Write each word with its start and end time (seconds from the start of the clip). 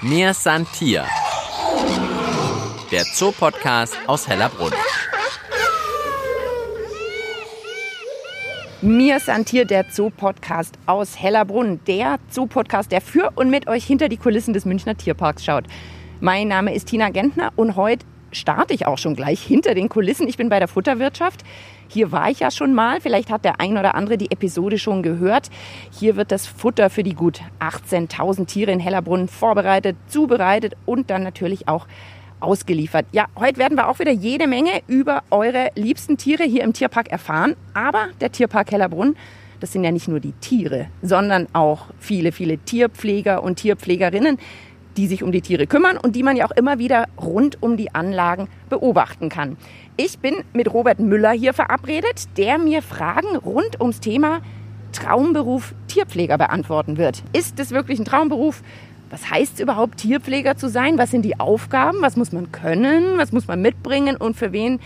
Mir 0.00 0.32
Santier, 0.32 1.04
der 2.92 3.02
Zoopodcast 3.02 3.98
aus 4.06 4.28
Hellerbrunn. 4.28 4.72
Mir 8.80 9.18
Santier, 9.18 9.64
der 9.64 9.86
Zoo-Podcast 9.90 10.78
aus 10.86 11.20
Hellerbrunn. 11.20 11.80
Der 11.88 12.20
Zoo-Podcast, 12.30 12.92
der 12.92 13.00
für 13.00 13.32
und 13.34 13.50
mit 13.50 13.66
euch 13.66 13.84
hinter 13.84 14.08
die 14.08 14.18
Kulissen 14.18 14.54
des 14.54 14.64
Münchner 14.64 14.96
Tierparks 14.96 15.44
schaut. 15.44 15.64
Mein 16.20 16.46
Name 16.46 16.72
ist 16.72 16.86
Tina 16.86 17.08
Gentner 17.08 17.52
und 17.56 17.74
heute 17.74 18.06
starte 18.30 18.74
ich 18.74 18.86
auch 18.86 18.98
schon 18.98 19.16
gleich 19.16 19.42
hinter 19.42 19.74
den 19.74 19.88
Kulissen. 19.88 20.28
Ich 20.28 20.36
bin 20.36 20.48
bei 20.48 20.60
der 20.60 20.68
Futterwirtschaft. 20.68 21.42
Hier 21.88 22.12
war 22.12 22.30
ich 22.30 22.40
ja 22.40 22.50
schon 22.50 22.74
mal. 22.74 23.00
Vielleicht 23.00 23.30
hat 23.30 23.44
der 23.44 23.60
ein 23.60 23.78
oder 23.78 23.94
andere 23.94 24.18
die 24.18 24.30
Episode 24.30 24.78
schon 24.78 25.02
gehört. 25.02 25.50
Hier 25.90 26.16
wird 26.16 26.30
das 26.30 26.46
Futter 26.46 26.90
für 26.90 27.02
die 27.02 27.14
gut 27.14 27.40
18.000 27.60 28.46
Tiere 28.46 28.70
in 28.70 28.80
Hellerbrunn 28.80 29.26
vorbereitet, 29.26 29.96
zubereitet 30.06 30.76
und 30.84 31.10
dann 31.10 31.22
natürlich 31.22 31.66
auch 31.66 31.86
ausgeliefert. 32.40 33.06
Ja, 33.12 33.26
heute 33.36 33.58
werden 33.58 33.76
wir 33.76 33.88
auch 33.88 33.98
wieder 33.98 34.12
jede 34.12 34.46
Menge 34.46 34.70
über 34.86 35.22
eure 35.30 35.70
liebsten 35.74 36.16
Tiere 36.16 36.44
hier 36.44 36.62
im 36.62 36.72
Tierpark 36.72 37.10
erfahren. 37.10 37.56
Aber 37.74 38.08
der 38.20 38.32
Tierpark 38.32 38.70
Hellerbrunn, 38.70 39.16
das 39.60 39.72
sind 39.72 39.82
ja 39.82 39.90
nicht 39.90 40.08
nur 40.08 40.20
die 40.20 40.32
Tiere, 40.32 40.86
sondern 41.02 41.48
auch 41.52 41.86
viele, 41.98 42.32
viele 42.32 42.58
Tierpfleger 42.58 43.42
und 43.42 43.56
Tierpflegerinnen, 43.56 44.38
die 44.98 45.06
sich 45.06 45.22
um 45.22 45.30
die 45.30 45.40
Tiere 45.40 45.68
kümmern 45.68 45.96
und 45.96 46.16
die 46.16 46.24
man 46.24 46.36
ja 46.36 46.44
auch 46.44 46.50
immer 46.50 46.80
wieder 46.80 47.06
rund 47.18 47.62
um 47.62 47.76
die 47.76 47.94
Anlagen 47.94 48.48
beobachten 48.68 49.28
kann. 49.28 49.56
Ich 49.96 50.18
bin 50.18 50.34
mit 50.52 50.74
Robert 50.74 50.98
Müller 50.98 51.30
hier 51.30 51.54
verabredet, 51.54 52.28
der 52.36 52.58
mir 52.58 52.82
Fragen 52.82 53.36
rund 53.36 53.80
ums 53.80 54.00
Thema 54.00 54.40
Traumberuf 54.92 55.72
Tierpfleger 55.86 56.36
beantworten 56.36 56.96
wird. 56.96 57.22
Ist 57.32 57.60
es 57.60 57.70
wirklich 57.70 58.00
ein 58.00 58.04
Traumberuf? 58.04 58.62
Was 59.10 59.30
heißt 59.30 59.54
es 59.54 59.60
überhaupt, 59.60 59.98
Tierpfleger 59.98 60.56
zu 60.56 60.68
sein? 60.68 60.98
Was 60.98 61.12
sind 61.12 61.22
die 61.22 61.38
Aufgaben? 61.38 61.98
Was 62.00 62.16
muss 62.16 62.32
man 62.32 62.50
können? 62.50 63.18
Was 63.18 63.30
muss 63.30 63.46
man 63.46 63.62
mitbringen? 63.62 64.16
Und 64.16 64.36
für 64.36 64.52
wen 64.52 64.80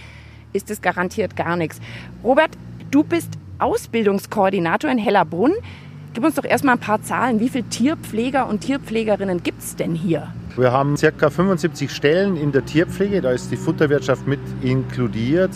ist 0.53 0.71
es 0.71 0.83
garantiert 0.83 1.37
gar 1.37 1.57
nichts? 1.57 1.81
Robert, 2.23 2.51
du 2.91 3.03
bist 3.03 3.31
Ausbildungskoordinator 3.59 4.91
in 4.91 4.99
Hellerbrunn. 4.99 5.53
Gib 6.15 6.25
uns 6.25 6.35
doch 6.35 6.45
erstmal 6.45 6.75
ein 6.75 6.81
paar 6.81 7.03
Zahlen. 7.03 7.41
Wie 7.41 7.49
viele 7.49 7.65
Tierpfleger 7.65 8.47
und 8.47 8.61
Tierpflegerinnen 8.61 9.43
gibt 9.43 9.63
es 9.63 9.77
denn 9.77 9.95
hier? 9.95 10.29
Wir 10.57 10.71
haben 10.71 10.97
ca. 10.97 11.31
75 11.31 11.91
Stellen 11.91 12.37
in 12.37 12.53
der 12.53 12.67
Tierpflege, 12.67 13.23
da 13.23 13.31
ist 13.31 13.51
die 13.51 13.57
Futterwirtschaft 13.57 14.27
mit 14.27 14.41
inkludiert. 14.61 15.51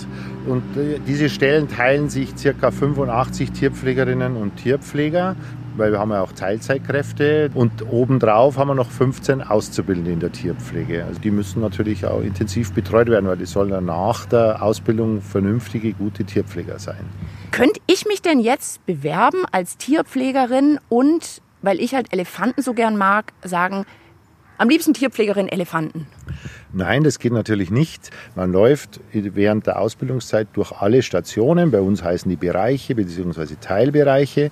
Und 0.47 0.63
äh, 0.79 0.99
diese 1.07 1.29
Stellen 1.29 1.69
teilen 1.69 2.09
sich 2.09 2.31
ca. 2.35 2.71
85 2.71 3.51
Tierpflegerinnen 3.53 4.37
und 4.37 4.57
Tierpfleger 4.57 5.37
weil 5.79 5.93
wir 5.93 5.99
haben 5.99 6.11
ja 6.11 6.23
auch 6.23 6.33
Teilzeitkräfte 6.33 7.51
und 7.55 7.91
obendrauf 7.91 8.59
haben 8.59 8.69
wir 8.69 8.75
noch 8.75 8.91
15 8.91 9.43
Auszubildende 9.43 10.13
in 10.13 10.21
der 10.21 10.33
Tierpflege. 10.33 11.05
Also 11.05 11.21
die 11.21 11.31
müssen 11.31 11.61
natürlich 11.61 12.07
auch 12.07 12.21
intensiv 12.21 12.73
betreut 12.73 13.09
werden, 13.09 13.27
weil 13.27 13.37
die 13.37 13.47
sollen 13.47 13.71
dann 13.71 13.87
nach 13.87 14.27
der 14.27 14.63
Ausbildung 14.63 15.21
vernünftige, 15.21 15.93
gute 15.93 16.25
Tierpfleger 16.25 16.79
sein. 16.79 17.05
Könnte 17.51 17.81
ich 17.87 18.07
mich 18.07 18.23
denn 18.23 18.41
jetzt 18.41 18.85
bewerben 18.87 19.45
als 19.53 19.77
Tierpflegerin 19.77 20.79
und, 20.89 21.41
weil 21.63 21.81
ich 21.81 21.95
halt 21.95 22.13
Elefanten 22.13 22.63
so 22.63 22.75
gern 22.75 22.97
mag, 22.97 23.33
sagen, 23.43 23.87
am 24.59 24.69
liebsten 24.69 24.95
Tierpflegerin 24.95 25.49
Elefanten? 25.49 26.07
Nein, 26.73 27.05
das 27.05 27.19
geht 27.19 27.33
natürlich 27.33 27.71
nicht. 27.71 28.11
Man 28.35 28.53
läuft 28.53 29.01
während 29.13 29.67
der 29.67 29.81
Ausbildungszeit 29.81 30.49
durch 30.55 30.73
alle 30.73 31.03
Stationen. 31.03 31.71
Bei 31.71 31.81
uns 31.81 32.03
heißen 32.03 32.29
die 32.29 32.37
Bereiche 32.37 32.95
bzw. 32.95 33.55
Teilbereiche. 33.61 34.51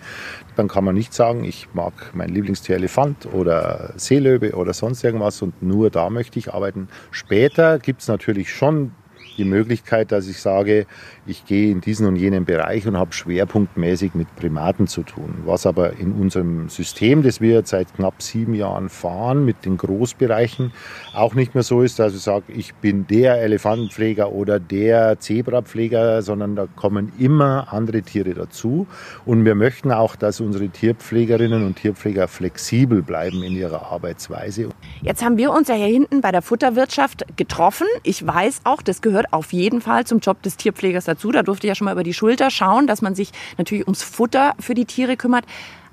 Dann 0.56 0.68
kann 0.68 0.84
man 0.84 0.94
nicht 0.94 1.12
sagen, 1.12 1.44
ich 1.44 1.68
mag 1.74 1.92
mein 2.14 2.28
Lieblingstier 2.28 2.76
Elefant 2.76 3.26
oder 3.32 3.92
Seelöwe 3.96 4.54
oder 4.54 4.72
sonst 4.72 5.02
irgendwas 5.02 5.42
und 5.42 5.62
nur 5.62 5.90
da 5.90 6.08
möchte 6.10 6.38
ich 6.38 6.54
arbeiten. 6.54 6.88
Später 7.10 7.78
gibt 7.78 8.02
es 8.02 8.08
natürlich 8.08 8.52
schon 8.52 8.92
die 9.36 9.44
Möglichkeit, 9.44 10.12
dass 10.12 10.28
ich 10.28 10.40
sage, 10.40 10.86
ich 11.26 11.46
gehe 11.46 11.70
in 11.70 11.80
diesen 11.80 12.06
und 12.06 12.16
jenen 12.16 12.44
Bereich 12.44 12.86
und 12.86 12.96
habe 12.96 13.12
schwerpunktmäßig 13.12 14.14
mit 14.14 14.34
Primaten 14.36 14.86
zu 14.86 15.02
tun. 15.02 15.42
Was 15.44 15.66
aber 15.66 15.94
in 15.98 16.12
unserem 16.12 16.68
System, 16.68 17.22
das 17.22 17.40
wir 17.40 17.62
seit 17.64 17.94
knapp 17.94 18.22
sieben 18.22 18.54
Jahren 18.54 18.88
fahren, 18.88 19.44
mit 19.44 19.64
den 19.64 19.76
Großbereichen, 19.76 20.72
auch 21.14 21.34
nicht 21.34 21.54
mehr 21.54 21.62
so 21.62 21.82
ist, 21.82 21.98
dass 21.98 22.14
ich 22.14 22.20
sage, 22.20 22.44
ich 22.48 22.74
bin 22.74 23.06
der 23.06 23.40
Elefantenpfleger 23.40 24.32
oder 24.32 24.60
der 24.60 25.18
Zebrapfleger, 25.18 26.22
sondern 26.22 26.56
da 26.56 26.66
kommen 26.66 27.12
immer 27.18 27.72
andere 27.72 28.02
Tiere 28.02 28.34
dazu. 28.34 28.86
Und 29.24 29.44
wir 29.44 29.54
möchten 29.54 29.90
auch, 29.90 30.16
dass 30.16 30.40
unsere 30.40 30.68
Tierpflegerinnen 30.68 31.64
und 31.64 31.76
Tierpfleger 31.76 32.28
flexibel 32.28 33.02
bleiben 33.02 33.42
in 33.42 33.54
ihrer 33.54 33.90
Arbeitsweise. 33.90 34.68
Jetzt 35.02 35.24
haben 35.24 35.38
wir 35.38 35.52
uns 35.52 35.68
ja 35.68 35.74
hier 35.74 35.86
hinten 35.86 36.20
bei 36.20 36.32
der 36.32 36.42
Futterwirtschaft 36.42 37.24
getroffen. 37.36 37.86
Ich 38.02 38.26
weiß 38.26 38.60
auch, 38.64 38.82
das 38.82 39.00
gehört 39.00 39.13
auf 39.30 39.52
jeden 39.52 39.80
Fall 39.80 40.04
zum 40.06 40.20
Job 40.20 40.42
des 40.42 40.56
Tierpflegers 40.56 41.04
dazu. 41.04 41.32
Da 41.32 41.42
durfte 41.42 41.66
ich 41.66 41.68
ja 41.68 41.74
schon 41.74 41.86
mal 41.86 41.92
über 41.92 42.02
die 42.02 42.14
Schulter 42.14 42.50
schauen, 42.50 42.86
dass 42.86 43.02
man 43.02 43.14
sich 43.14 43.30
natürlich 43.58 43.84
ums 43.86 44.02
Futter 44.02 44.54
für 44.58 44.74
die 44.74 44.84
Tiere 44.84 45.16
kümmert. 45.16 45.44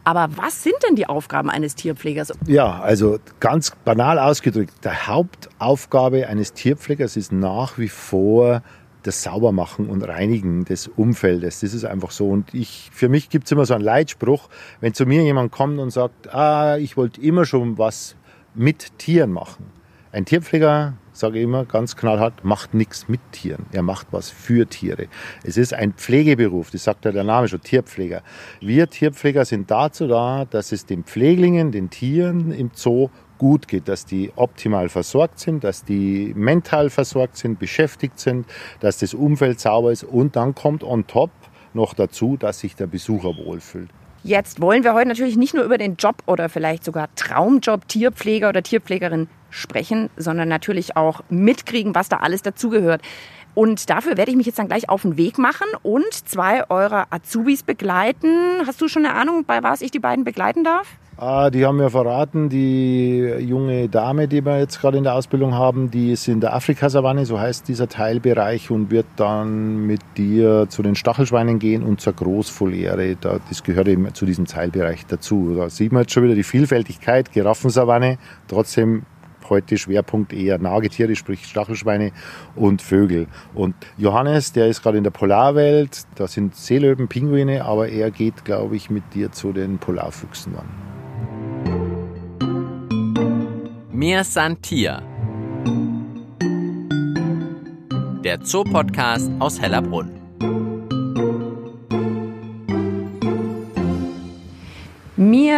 Aber 0.03 0.29
was 0.35 0.63
sind 0.63 0.75
denn 0.87 0.95
die 0.95 1.07
Aufgaben 1.07 1.49
eines 1.49 1.75
Tierpflegers? 1.75 2.33
Ja, 2.47 2.79
also 2.79 3.19
ganz 3.39 3.71
banal 3.85 4.17
ausgedrückt, 4.17 4.73
die 4.83 4.89
Hauptaufgabe 4.89 6.27
eines 6.27 6.53
Tierpflegers 6.53 7.17
ist 7.17 7.31
nach 7.31 7.77
wie 7.77 7.89
vor 7.89 8.63
das 9.03 9.23
Saubermachen 9.23 9.89
und 9.89 10.03
Reinigen 10.03 10.65
des 10.65 10.87
Umfeldes. 10.87 11.61
Das 11.61 11.73
ist 11.73 11.85
einfach 11.85 12.11
so. 12.11 12.29
Und 12.29 12.53
ich, 12.53 12.89
für 12.93 13.09
mich 13.09 13.29
gibt 13.29 13.45
es 13.45 13.51
immer 13.51 13.65
so 13.65 13.73
einen 13.73 13.83
Leitspruch, 13.83 14.49
wenn 14.79 14.93
zu 14.93 15.05
mir 15.05 15.23
jemand 15.23 15.51
kommt 15.51 15.79
und 15.79 15.91
sagt, 15.91 16.33
ah, 16.33 16.77
ich 16.77 16.97
wollte 16.97 17.21
immer 17.21 17.45
schon 17.45 17.77
was 17.77 18.15
mit 18.53 18.97
Tieren 18.97 19.31
machen. 19.31 19.80
Ein 20.13 20.25
Tierpfleger 20.25 20.95
sage 21.13 21.37
ich 21.37 21.45
immer 21.45 21.63
ganz 21.63 21.95
knallhart, 21.95 22.43
macht 22.43 22.73
nichts 22.73 23.07
mit 23.07 23.21
Tieren. 23.31 23.65
Er 23.71 23.81
macht 23.81 24.07
was 24.11 24.29
für 24.29 24.67
Tiere. 24.67 25.07
Es 25.43 25.55
ist 25.55 25.73
ein 25.73 25.93
Pflegeberuf, 25.93 26.69
das 26.69 26.83
sagt 26.83 27.05
ja 27.05 27.13
der 27.13 27.23
Name 27.23 27.47
schon, 27.47 27.61
Tierpfleger. 27.61 28.21
Wir 28.59 28.89
Tierpfleger 28.89 29.45
sind 29.45 29.71
dazu 29.71 30.07
da, 30.07 30.43
dass 30.43 30.73
es 30.73 30.85
den 30.85 31.05
Pfleglingen, 31.05 31.71
den 31.71 31.89
Tieren 31.89 32.51
im 32.51 32.71
Zoo 32.73 33.09
gut 33.37 33.69
geht, 33.69 33.87
dass 33.87 34.05
die 34.05 34.33
optimal 34.35 34.89
versorgt 34.89 35.39
sind, 35.39 35.63
dass 35.63 35.85
die 35.85 36.33
mental 36.35 36.89
versorgt 36.89 37.37
sind, 37.37 37.57
beschäftigt 37.57 38.19
sind, 38.19 38.45
dass 38.81 38.97
das 38.97 39.13
Umfeld 39.13 39.61
sauber 39.61 39.93
ist 39.93 40.03
und 40.03 40.35
dann 40.35 40.55
kommt 40.55 40.83
on 40.83 41.07
top 41.07 41.31
noch 41.73 41.93
dazu, 41.93 42.35
dass 42.35 42.59
sich 42.59 42.75
der 42.75 42.87
Besucher 42.87 43.37
wohlfühlt. 43.37 43.89
Jetzt 44.23 44.61
wollen 44.61 44.83
wir 44.83 44.93
heute 44.93 45.07
natürlich 45.07 45.37
nicht 45.37 45.55
nur 45.55 45.63
über 45.63 45.77
den 45.77 45.95
Job 45.95 46.17
oder 46.27 46.49
vielleicht 46.49 46.83
sogar 46.83 47.07
Traumjob 47.15 47.87
Tierpfleger 47.87 48.49
oder 48.49 48.61
Tierpflegerin 48.61 49.29
sprechen, 49.51 50.09
sondern 50.17 50.49
natürlich 50.49 50.97
auch 50.97 51.21
mitkriegen, 51.29 51.93
was 51.93 52.09
da 52.09 52.17
alles 52.17 52.41
dazugehört. 52.41 53.01
Und 53.53 53.89
dafür 53.89 54.17
werde 54.17 54.31
ich 54.31 54.37
mich 54.37 54.45
jetzt 54.45 54.59
dann 54.59 54.67
gleich 54.67 54.89
auf 54.89 55.01
den 55.01 55.17
Weg 55.17 55.37
machen 55.37 55.67
und 55.83 56.13
zwei 56.13 56.69
eurer 56.69 57.07
Azubis 57.09 57.63
begleiten. 57.63 58.65
Hast 58.65 58.79
du 58.79 58.87
schon 58.87 59.05
eine 59.05 59.13
Ahnung, 59.13 59.43
bei 59.45 59.61
was 59.61 59.81
ich 59.81 59.91
die 59.91 59.99
beiden 59.99 60.23
begleiten 60.23 60.63
darf? 60.63 60.87
Ah, 61.17 61.51
die 61.51 61.65
haben 61.65 61.77
mir 61.77 61.91
verraten, 61.91 62.49
die 62.49 63.19
junge 63.39 63.89
Dame, 63.89 64.27
die 64.27 64.43
wir 64.43 64.57
jetzt 64.57 64.81
gerade 64.81 64.97
in 64.97 65.03
der 65.03 65.13
Ausbildung 65.13 65.53
haben, 65.53 65.91
die 65.91 66.13
ist 66.13 66.27
in 66.27 66.39
der 66.39 66.55
Afrikasavanne, 66.55 67.27
so 67.27 67.39
heißt 67.39 67.67
dieser 67.67 67.87
Teilbereich, 67.87 68.71
und 68.71 68.89
wird 68.89 69.05
dann 69.17 69.85
mit 69.85 70.01
dir 70.17 70.67
zu 70.69 70.81
den 70.81 70.95
Stachelschweinen 70.95 71.59
gehen 71.59 71.83
und 71.83 72.01
zur 72.01 72.13
Großfoliere. 72.13 73.17
Das 73.17 73.63
gehört 73.63 73.89
eben 73.89 74.11
zu 74.15 74.25
diesem 74.25 74.45
Teilbereich 74.45 75.05
dazu. 75.05 75.53
Da 75.55 75.69
sieht 75.69 75.91
man 75.91 76.03
jetzt 76.03 76.13
schon 76.13 76.23
wieder 76.23 76.33
die 76.33 76.43
Vielfältigkeit, 76.43 77.31
Giraffensavanne, 77.31 78.17
trotzdem 78.47 79.03
heute 79.51 79.77
Schwerpunkt 79.77 80.33
eher 80.33 80.57
Nagetiere, 80.57 81.15
sprich 81.15 81.45
Stachelschweine 81.45 82.11
und 82.55 82.81
Vögel. 82.81 83.27
Und 83.53 83.75
Johannes, 83.97 84.53
der 84.53 84.67
ist 84.67 84.81
gerade 84.81 84.97
in 84.97 85.03
der 85.03 85.11
Polarwelt, 85.11 86.07
da 86.15 86.27
sind 86.27 86.55
Seelöwen, 86.55 87.07
Pinguine, 87.07 87.65
aber 87.65 87.89
er 87.89 88.09
geht, 88.09 88.43
glaube 88.45 88.75
ich, 88.75 88.89
mit 88.89 89.13
dir 89.13 89.31
zu 89.31 89.53
den 89.53 89.77
Polarfüchsen 89.77 90.53
dann. 90.53 90.91
Mir 93.91 94.23
Santier. 94.23 95.03
Der 98.23 98.41
Zoopodcast 98.41 99.29
aus 99.39 99.61
Hellerbrunn. 99.61 100.20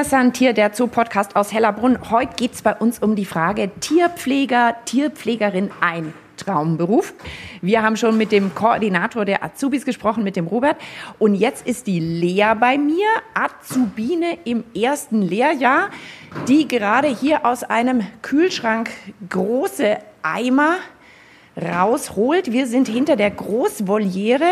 Mir 0.04 0.10
Santier, 0.10 0.52
der 0.52 0.74
Zoo-Podcast 0.74 1.38
aus 1.38 1.54
Hellerbrunn. 1.54 2.12
Heute 2.12 2.34
geht 2.36 2.54
es 2.54 2.62
bei 2.62 2.76
uns 2.76 3.00
um 3.00 3.16
die 3.16 3.24
Frage 3.24 3.72
Tierpfleger, 3.80 4.76
Tierpflegerin, 4.84 5.72
ein 5.80 6.14
Traumberuf. 6.36 7.14
Wir 7.62 7.84
haben 7.84 7.96
schon 7.96 8.18
mit 8.18 8.34
dem 8.34 8.54
Koordinator 8.54 9.24
der 9.24 9.46
Azubis 9.46 9.86
gesprochen, 9.86 10.26
mit 10.26 10.36
dem 10.36 10.48
Robert. 10.48 10.76
Und 11.20 11.36
jetzt 11.36 11.66
ist 11.66 11.88
die 11.88 12.02
Lea 12.02 12.54
bei 12.60 12.78
mir, 12.78 13.08
Azubine 13.34 14.40
im 14.44 14.66
ersten 14.76 15.22
Lehrjahr, 15.22 15.90
die 16.50 16.68
gerade 16.68 17.08
hier 17.08 17.46
aus 17.46 17.64
einem 17.64 18.06
Kühlschrank 18.22 18.90
große 19.30 20.00
Eimer 20.22 20.76
rausholt. 21.56 22.52
Wir 22.52 22.68
sind 22.68 22.90
hinter 22.90 23.16
der 23.16 23.32
Großvoliere 23.32 24.52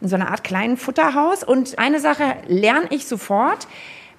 in 0.00 0.08
so 0.08 0.16
einer 0.16 0.32
Art 0.32 0.42
kleinen 0.42 0.76
Futterhaus. 0.76 1.44
Und 1.44 1.78
eine 1.78 2.00
Sache 2.00 2.24
lerne 2.48 2.86
ich 2.90 3.06
sofort 3.06 3.68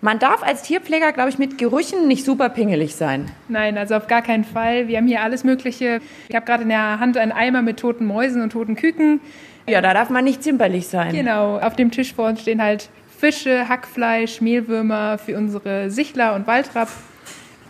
Man 0.04 0.18
darf 0.18 0.42
als 0.42 0.64
Tierpfleger, 0.64 1.12
glaube 1.12 1.30
ich, 1.30 1.38
mit 1.38 1.60
Gerüchen 1.60 2.08
nicht 2.08 2.26
super 2.26 2.50
pingelig 2.50 2.96
sein. 2.96 3.30
Nein, 3.48 3.78
also 3.78 3.94
auf 3.96 4.08
gar 4.08 4.24
keinen 4.24 4.44
Fall. 4.44 4.88
Wir 4.88 4.98
haben 4.98 5.08
hier 5.08 5.22
alles 5.22 5.44
Mögliche. 5.44 6.02
Ich 6.28 6.36
habe 6.36 6.44
gerade 6.44 6.64
in 6.64 6.70
der 6.70 7.00
Hand 7.00 7.18
einen 7.18 7.32
Eimer 7.32 7.62
mit 7.62 7.78
toten 7.78 8.06
Mäusen 8.06 8.42
und 8.42 8.50
toten 8.50 8.76
Küken. 8.76 9.22
Ja, 9.68 9.80
da 9.80 9.94
darf 9.94 10.10
man 10.10 10.24
nicht 10.24 10.42
zimperlich 10.42 10.88
sein. 10.88 11.14
Genau, 11.14 11.60
auf 11.60 11.76
dem 11.76 11.92
Tisch 11.92 12.16
vor 12.16 12.30
uns 12.30 12.42
stehen 12.42 12.64
halt 12.64 12.90
Fische, 13.16 13.70
Hackfleisch, 13.70 14.42
Mehlwürmer 14.42 15.20
für 15.20 15.38
unsere 15.38 15.92
Sichler 15.92 16.34
und 16.34 16.48
Waldrapp. 16.48 16.90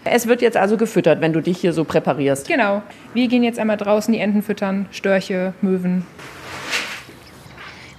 Es 0.06 0.25
wird 0.25 0.42
jetzt 0.42 0.56
also 0.56 0.77
gefüttert, 0.77 1.19
wenn 1.19 1.34
du 1.34 1.42
dich 1.42 1.57
hier 1.57 1.74
so 1.74 1.84
präparierst. 1.84 2.48
Genau. 2.48 2.81
Wir 3.13 3.27
gehen 3.27 3.44
jetzt 3.44 3.60
einmal 3.60 3.75
draußen 3.75 4.13
die 4.13 4.22
Enten 4.22 4.42
füttern, 4.42 4.88
Störche, 4.92 5.54
Möwen. 5.62 6.06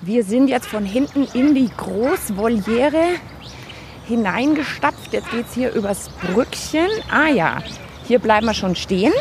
Wir 0.01 0.25
sind 0.25 0.49
jetzt 0.49 0.67
von 0.67 0.85
hinten 0.85 1.29
in 1.35 1.55
die 1.55 1.71
Großvoliere 1.77 3.05
hineingestapft. 4.07 5.13
Jetzt 5.13 5.31
geht 5.31 5.47
es 5.49 5.55
hier 5.55 5.73
übers 5.73 6.09
Brückchen. 6.09 6.89
Ah 7.11 7.29
ja, 7.29 7.63
hier 8.07 8.19
bleiben 8.19 8.47
wir 8.47 8.55
schon 8.55 8.77
stehen. 8.77 9.13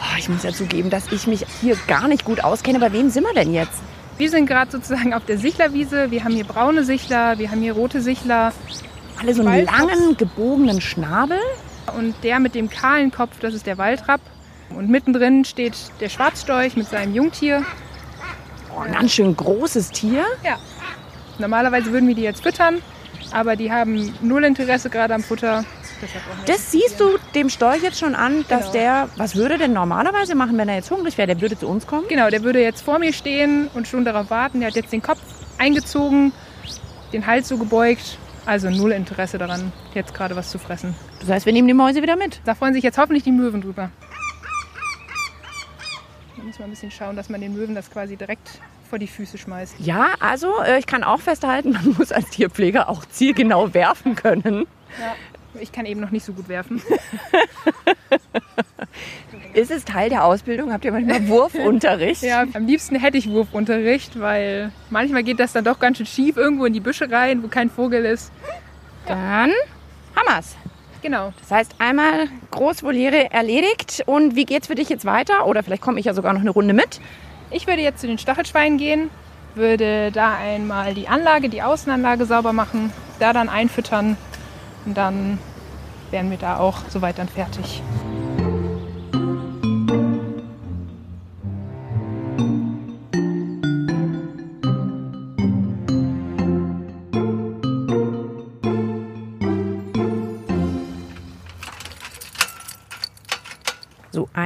Oh, 0.00 0.18
ich 0.18 0.28
muss 0.28 0.42
ja 0.42 0.52
zugeben, 0.52 0.90
dass 0.90 1.10
ich 1.12 1.26
mich 1.26 1.44
hier 1.60 1.76
gar 1.86 2.08
nicht 2.08 2.24
gut 2.24 2.42
auskenne. 2.42 2.78
Bei 2.78 2.92
wem 2.92 3.10
sind 3.10 3.24
wir 3.24 3.34
denn 3.34 3.52
jetzt? 3.52 3.80
Wir 4.16 4.30
sind 4.30 4.46
gerade 4.46 4.70
sozusagen 4.70 5.14
auf 5.14 5.24
der 5.24 5.38
Sichlerwiese. 5.38 6.10
Wir 6.10 6.24
haben 6.24 6.34
hier 6.34 6.44
braune 6.44 6.84
Sichler, 6.84 7.38
wir 7.38 7.50
haben 7.50 7.60
hier 7.60 7.72
rote 7.72 8.00
Sichler. 8.00 8.52
Alle 9.20 9.34
so 9.34 9.44
einen 9.44 9.64
langen, 9.64 10.16
gebogenen 10.16 10.80
Schnabel. 10.80 11.38
Und 11.96 12.14
der 12.22 12.38
mit 12.40 12.54
dem 12.54 12.68
kahlen 12.68 13.10
Kopf, 13.10 13.38
das 13.40 13.54
ist 13.54 13.66
der 13.66 13.78
Waldrapp. 13.78 14.20
Und 14.70 14.90
mittendrin 14.90 15.44
steht 15.44 15.74
der 16.00 16.08
Schwarzstorch 16.08 16.76
mit 16.76 16.88
seinem 16.88 17.14
Jungtier. 17.14 17.64
Oh, 18.74 18.80
ein 18.80 18.92
ganz 18.92 19.12
schön 19.12 19.34
großes 19.34 19.90
Tier. 19.90 20.24
Ja. 20.44 20.58
Normalerweise 21.38 21.92
würden 21.92 22.08
wir 22.08 22.14
die 22.14 22.22
jetzt 22.22 22.42
füttern, 22.42 22.82
aber 23.32 23.56
die 23.56 23.70
haben 23.72 24.14
null 24.20 24.44
Interesse 24.44 24.90
gerade 24.90 25.14
am 25.14 25.22
Futter. 25.22 25.64
Das 26.46 26.70
siehst 26.70 27.00
du 27.00 27.18
dem 27.34 27.48
Storch 27.50 27.82
jetzt 27.82 27.98
schon 27.98 28.14
an, 28.14 28.44
dass 28.48 28.60
Genau. 28.70 28.72
der, 28.72 29.08
was 29.16 29.34
würde 29.34 29.58
denn 29.58 29.72
normalerweise 29.72 30.34
machen, 30.36 30.56
wenn 30.56 30.68
er 30.68 30.76
jetzt 30.76 30.90
hungrig 30.90 31.18
wäre? 31.18 31.26
Der 31.26 31.40
würde 31.40 31.58
zu 31.58 31.66
uns 31.66 31.86
kommen? 31.86 32.06
Genau, 32.08 32.30
der 32.30 32.42
würde 32.44 32.62
jetzt 32.62 32.82
vor 32.82 32.98
mir 33.00 33.12
stehen 33.12 33.68
und 33.74 33.88
schon 33.88 34.04
darauf 34.04 34.30
warten. 34.30 34.60
Der 34.60 34.68
hat 34.68 34.76
jetzt 34.76 34.92
den 34.92 35.02
Kopf 35.02 35.18
eingezogen, 35.58 36.32
den 37.12 37.26
Hals 37.26 37.48
so 37.48 37.58
gebeugt. 37.58 38.18
Also 38.46 38.70
null 38.70 38.92
Interesse 38.92 39.36
daran, 39.36 39.72
jetzt 39.92 40.14
gerade 40.14 40.34
was 40.36 40.50
zu 40.50 40.58
fressen. 40.58 40.94
Das 41.20 41.28
heißt, 41.28 41.44
wir 41.46 41.52
nehmen 41.52 41.68
die 41.68 41.74
Mäuse 41.74 42.00
wieder 42.00 42.16
mit. 42.16 42.40
Da 42.46 42.54
freuen 42.54 42.72
sich 42.72 42.82
jetzt 42.82 42.96
hoffentlich 42.96 43.24
die 43.24 43.32
Möwen 43.32 43.60
drüber. 43.60 43.90
Da 46.38 46.44
muss 46.44 46.58
man 46.60 46.68
ein 46.68 46.70
bisschen 46.70 46.92
schauen, 46.92 47.16
dass 47.16 47.28
man 47.28 47.40
den 47.40 47.52
Möwen 47.52 47.74
das 47.74 47.90
quasi 47.90 48.16
direkt 48.16 48.60
vor 48.88 49.00
die 49.00 49.08
Füße 49.08 49.38
schmeißt. 49.38 49.74
Ja, 49.80 50.14
also 50.20 50.62
äh, 50.62 50.78
ich 50.78 50.86
kann 50.86 51.02
auch 51.02 51.20
festhalten, 51.20 51.72
man 51.84 51.96
muss 51.98 52.12
als 52.12 52.30
Tierpfleger 52.30 52.88
auch 52.88 53.04
zielgenau 53.06 53.74
werfen 53.74 54.14
können. 54.14 54.68
Ja. 55.00 55.16
Ich 55.60 55.72
kann 55.72 55.86
eben 55.86 56.00
noch 56.00 56.12
nicht 56.12 56.24
so 56.24 56.32
gut 56.32 56.48
werfen. 56.48 56.80
Ist 59.54 59.72
es 59.72 59.84
Teil 59.84 60.10
der 60.10 60.24
Ausbildung? 60.24 60.72
Habt 60.72 60.84
ihr 60.84 60.92
manchmal 60.92 61.26
Wurfunterricht? 61.26 62.22
Ja, 62.22 62.44
am 62.52 62.66
liebsten 62.66 62.94
hätte 62.96 63.18
ich 63.18 63.28
Wurfunterricht, 63.28 64.20
weil 64.20 64.70
manchmal 64.90 65.24
geht 65.24 65.40
das 65.40 65.52
dann 65.52 65.64
doch 65.64 65.80
ganz 65.80 65.96
schön 65.96 66.06
schief 66.06 66.36
irgendwo 66.36 66.66
in 66.66 66.72
die 66.72 66.78
Büsche 66.80 67.10
rein, 67.10 67.42
wo 67.42 67.48
kein 67.48 67.70
Vogel 67.70 68.04
ist. 68.04 68.30
Dann 69.06 69.50
haben 70.14 70.26
wir's. 70.26 70.54
Genau. 71.02 71.32
Das 71.40 71.50
heißt, 71.50 71.74
einmal 71.78 72.26
Großvoliere 72.50 73.30
erledigt. 73.30 74.02
Und 74.06 74.34
wie 74.36 74.44
geht's 74.44 74.66
für 74.66 74.74
dich 74.74 74.88
jetzt 74.88 75.04
weiter? 75.04 75.46
Oder 75.46 75.62
vielleicht 75.62 75.82
komme 75.82 76.00
ich 76.00 76.06
ja 76.06 76.14
sogar 76.14 76.32
noch 76.32 76.40
eine 76.40 76.50
Runde 76.50 76.74
mit. 76.74 77.00
Ich 77.50 77.66
würde 77.66 77.82
jetzt 77.82 78.00
zu 78.00 78.06
den 78.06 78.18
Stachelschweinen 78.18 78.78
gehen, 78.78 79.10
würde 79.54 80.12
da 80.12 80.34
einmal 80.36 80.94
die 80.94 81.08
Anlage, 81.08 81.48
die 81.48 81.62
Außenanlage 81.62 82.26
sauber 82.26 82.52
machen, 82.52 82.92
da 83.18 83.32
dann 83.32 83.48
einfüttern 83.48 84.16
und 84.84 84.96
dann 84.96 85.38
wären 86.10 86.30
wir 86.30 86.38
da 86.38 86.58
auch 86.58 86.80
soweit 86.88 87.18
dann 87.18 87.28
fertig. 87.28 87.82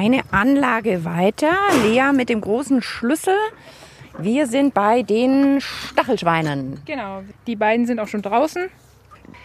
Eine 0.02 0.22
Anlage 0.32 1.04
weiter. 1.04 1.52
Lea 1.84 2.10
mit 2.12 2.28
dem 2.28 2.40
großen 2.40 2.82
Schlüssel. 2.82 3.36
Wir 4.18 4.48
sind 4.48 4.74
bei 4.74 5.02
den 5.02 5.60
Stachelschweinen. 5.60 6.80
Genau, 6.86 7.22
die 7.46 7.54
beiden 7.54 7.86
sind 7.86 8.00
auch 8.00 8.08
schon 8.08 8.20
draußen. 8.20 8.64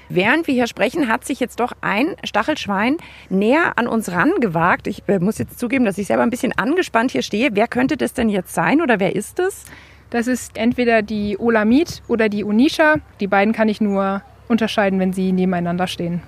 Während 0.09 0.47
wir 0.47 0.55
hier 0.55 0.65
sprechen, 0.65 1.09
hat 1.09 1.25
sich 1.25 1.39
jetzt 1.39 1.59
doch 1.59 1.73
ein 1.81 2.15
Stachelschwein 2.23 2.97
näher 3.29 3.73
an 3.75 3.87
uns 3.87 4.11
rangewagt. 4.11 4.87
Ich 4.87 5.03
äh, 5.07 5.19
muss 5.19 5.37
jetzt 5.37 5.59
zugeben, 5.59 5.85
dass 5.85 5.99
ich 5.99 6.07
selber 6.07 6.23
ein 6.23 6.31
bisschen 6.31 6.57
angespannt 6.57 7.11
hier 7.11 7.21
stehe. 7.21 7.49
Wer 7.53 7.67
könnte 7.67 7.95
das 7.95 8.13
denn 8.13 8.29
jetzt 8.29 8.55
sein 8.55 8.81
oder 8.81 8.99
wer 8.99 9.15
ist 9.15 9.37
es? 9.37 9.65
Das 10.09 10.25
ist 10.25 10.57
entweder 10.57 11.03
die 11.03 11.37
Olamid 11.37 12.01
oder 12.07 12.29
die 12.29 12.43
Unisha. 12.43 12.95
Die 13.19 13.27
beiden 13.27 13.53
kann 13.53 13.69
ich 13.69 13.79
nur 13.79 14.23
unterscheiden, 14.47 14.99
wenn 14.99 15.13
sie 15.13 15.33
nebeneinander 15.33 15.85
stehen. 15.85 16.23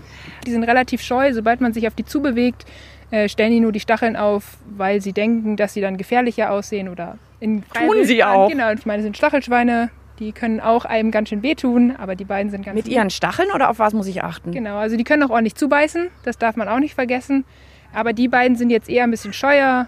Die 0.45 0.51
sind 0.51 0.65
relativ 0.65 1.01
scheu, 1.01 1.33
sobald 1.33 1.61
man 1.61 1.73
sich 1.73 1.87
auf 1.87 1.95
die 1.95 2.05
zubewegt, 2.05 2.65
äh, 3.11 3.29
stellen 3.29 3.51
die 3.51 3.59
nur 3.59 3.71
die 3.71 3.79
Stacheln 3.79 4.15
auf, 4.15 4.57
weil 4.69 5.01
sie 5.01 5.13
denken, 5.13 5.55
dass 5.55 5.73
sie 5.73 5.81
dann 5.81 5.97
gefährlicher 5.97 6.51
aussehen 6.51 6.89
oder 6.89 7.17
in 7.39 7.63
Tun 7.73 8.03
sie 8.03 8.23
auch. 8.23 8.49
Genau, 8.49 8.71
ich 8.71 8.85
meine, 8.85 8.99
es 8.99 9.03
sind 9.03 9.17
Stachelschweine, 9.17 9.89
die 10.19 10.31
können 10.31 10.59
auch 10.59 10.85
einem 10.85 11.11
ganz 11.11 11.29
schön 11.29 11.41
wehtun, 11.41 11.95
aber 11.97 12.15
die 12.15 12.25
beiden 12.25 12.51
sind 12.51 12.65
ganz 12.65 12.75
Mit 12.75 12.87
ihren 12.87 13.09
Stacheln 13.09 13.49
oder 13.53 13.69
auf 13.69 13.79
was 13.79 13.93
muss 13.93 14.07
ich 14.07 14.23
achten? 14.23 14.51
Genau, 14.51 14.77
also 14.77 14.97
die 14.97 15.03
können 15.03 15.23
auch 15.23 15.29
ordentlich 15.29 15.55
zubeißen, 15.55 16.09
das 16.23 16.37
darf 16.37 16.55
man 16.55 16.67
auch 16.67 16.79
nicht 16.79 16.95
vergessen. 16.95 17.45
Aber 17.93 18.13
die 18.13 18.27
beiden 18.27 18.55
sind 18.55 18.69
jetzt 18.69 18.89
eher 18.89 19.03
ein 19.03 19.11
bisschen 19.11 19.33
scheuer. 19.33 19.87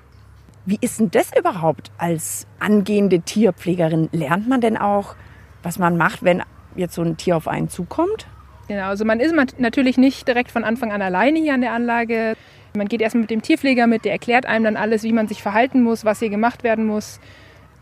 Wie 0.66 0.78
ist 0.82 1.00
denn 1.00 1.12
das 1.12 1.32
überhaupt 1.38 1.92
als 1.98 2.48
angehende 2.60 3.20
Tierpflegerin? 3.20 4.10
Lernt 4.12 4.48
man 4.48 4.62
denn 4.62 4.78
auch, 4.78 5.16
was 5.64 5.78
man 5.78 5.98
macht, 5.98 6.24
wenn 6.24 6.42
jetzt 6.76 6.96
so 6.96 7.02
ein 7.02 7.18
Tier 7.18 7.36
auf 7.36 7.48
einen 7.48 7.70
zukommt? 7.70 8.28
Genau, 8.68 8.88
also 8.88 9.04
man 9.04 9.20
ist 9.20 9.36
natürlich 9.58 9.98
nicht 9.98 10.28
direkt 10.28 10.52
von 10.52 10.64
Anfang 10.64 10.92
an 10.92 11.02
alleine 11.02 11.40
hier 11.40 11.54
an 11.54 11.62
der 11.62 11.74
Anlage. 11.74 12.36
Man 12.74 12.88
geht 12.88 13.02
erstmal 13.02 13.22
mit 13.22 13.32
dem 13.32 13.42
Tierpfleger 13.42 13.88
mit, 13.88 14.06
der 14.06 14.14
erklärt 14.14 14.46
einem 14.46 14.64
dann 14.66 14.78
alles, 14.78 15.04
wie 15.04 15.14
man 15.14 15.28
sich 15.28 15.42
verhalten 15.42 15.84
muss, 15.84 16.06
was 16.06 16.20
hier 16.20 16.30
gemacht 16.30 16.64
werden 16.64 16.86
muss. 16.86 17.20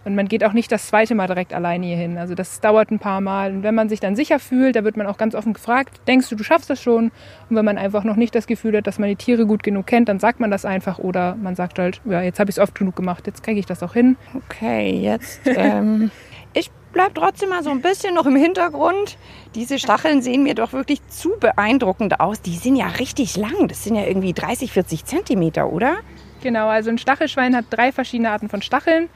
Und 0.05 0.15
man 0.15 0.27
geht 0.27 0.43
auch 0.43 0.53
nicht 0.53 0.71
das 0.71 0.87
zweite 0.87 1.13
Mal 1.13 1.27
direkt 1.27 1.53
alleine 1.53 1.85
hier 1.85 1.97
hin. 1.97 2.17
Also 2.17 2.33
das 2.33 2.61
dauert 2.61 2.89
ein 2.89 2.99
paar 2.99 3.19
Mal. 3.21 3.51
Und 3.51 3.63
wenn 3.63 3.75
man 3.75 3.89
sich 3.89 3.99
dann 3.99 4.15
sicher 4.15 4.39
fühlt, 4.39 4.75
da 4.75 4.83
wird 4.83 4.95
man 4.95 5.07
auch 5.07 5.17
ganz 5.17 5.35
offen 5.35 5.53
gefragt, 5.53 5.99
denkst 6.07 6.29
du, 6.29 6.35
du 6.35 6.43
schaffst 6.43 6.69
das 6.69 6.81
schon? 6.81 7.11
Und 7.49 7.55
wenn 7.55 7.65
man 7.65 7.77
einfach 7.77 8.03
noch 8.05 8.15
nicht 8.15 8.33
das 8.33 8.47
Gefühl 8.47 8.77
hat, 8.77 8.87
dass 8.87 8.97
man 8.97 9.09
die 9.09 9.17
Tiere 9.17 9.45
gut 9.45 9.61
genug 9.61 9.87
kennt, 9.87 10.07
dann 10.07 10.19
sagt 10.19 10.39
man 10.39 10.51
das 10.51 10.63
einfach. 10.63 10.99
Oder 10.99 11.35
man 11.35 11.55
sagt 11.55 11.79
halt, 11.79 12.01
ja, 12.05 12.21
jetzt 12.21 12.39
habe 12.39 12.49
ich 12.49 12.57
es 12.57 12.63
oft 12.63 12.75
genug 12.75 12.95
gemacht, 12.95 13.27
jetzt 13.27 13.43
kriege 13.43 13.59
ich 13.59 13.65
das 13.65 13.83
auch 13.83 13.93
hin. 13.93 14.17
Okay, 14.33 14.91
jetzt. 14.91 15.41
Ähm, 15.59 16.09
ich 16.53 16.71
bleib 16.93 17.15
trotzdem 17.15 17.49
mal 17.49 17.63
so 17.63 17.69
ein 17.69 17.81
bisschen 17.81 18.15
noch 18.15 18.25
im 18.25 18.35
Hintergrund. 18.35 19.17
Diese 19.55 19.79
Stacheln 19.79 20.21
sehen 20.21 20.43
mir 20.43 20.55
doch 20.55 20.73
wirklich 20.73 21.05
zu 21.07 21.31
beeindruckend 21.39 22.19
aus. 22.19 22.41
Die 22.41 22.55
sind 22.55 22.75
ja 22.75 22.87
richtig 22.87 23.37
lang. 23.37 23.67
Das 23.67 23.83
sind 23.83 23.95
ja 23.95 24.05
irgendwie 24.05 24.33
30, 24.33 24.71
40 24.71 25.05
Zentimeter, 25.05 25.71
oder? 25.71 25.97
Genau, 26.41 26.67
also 26.67 26.89
ein 26.89 26.97
Stachelschwein 26.97 27.55
hat 27.55 27.65
drei 27.69 27.91
verschiedene 27.91 28.31
Arten 28.31 28.49
von 28.49 28.61
Stacheln. 28.61 29.09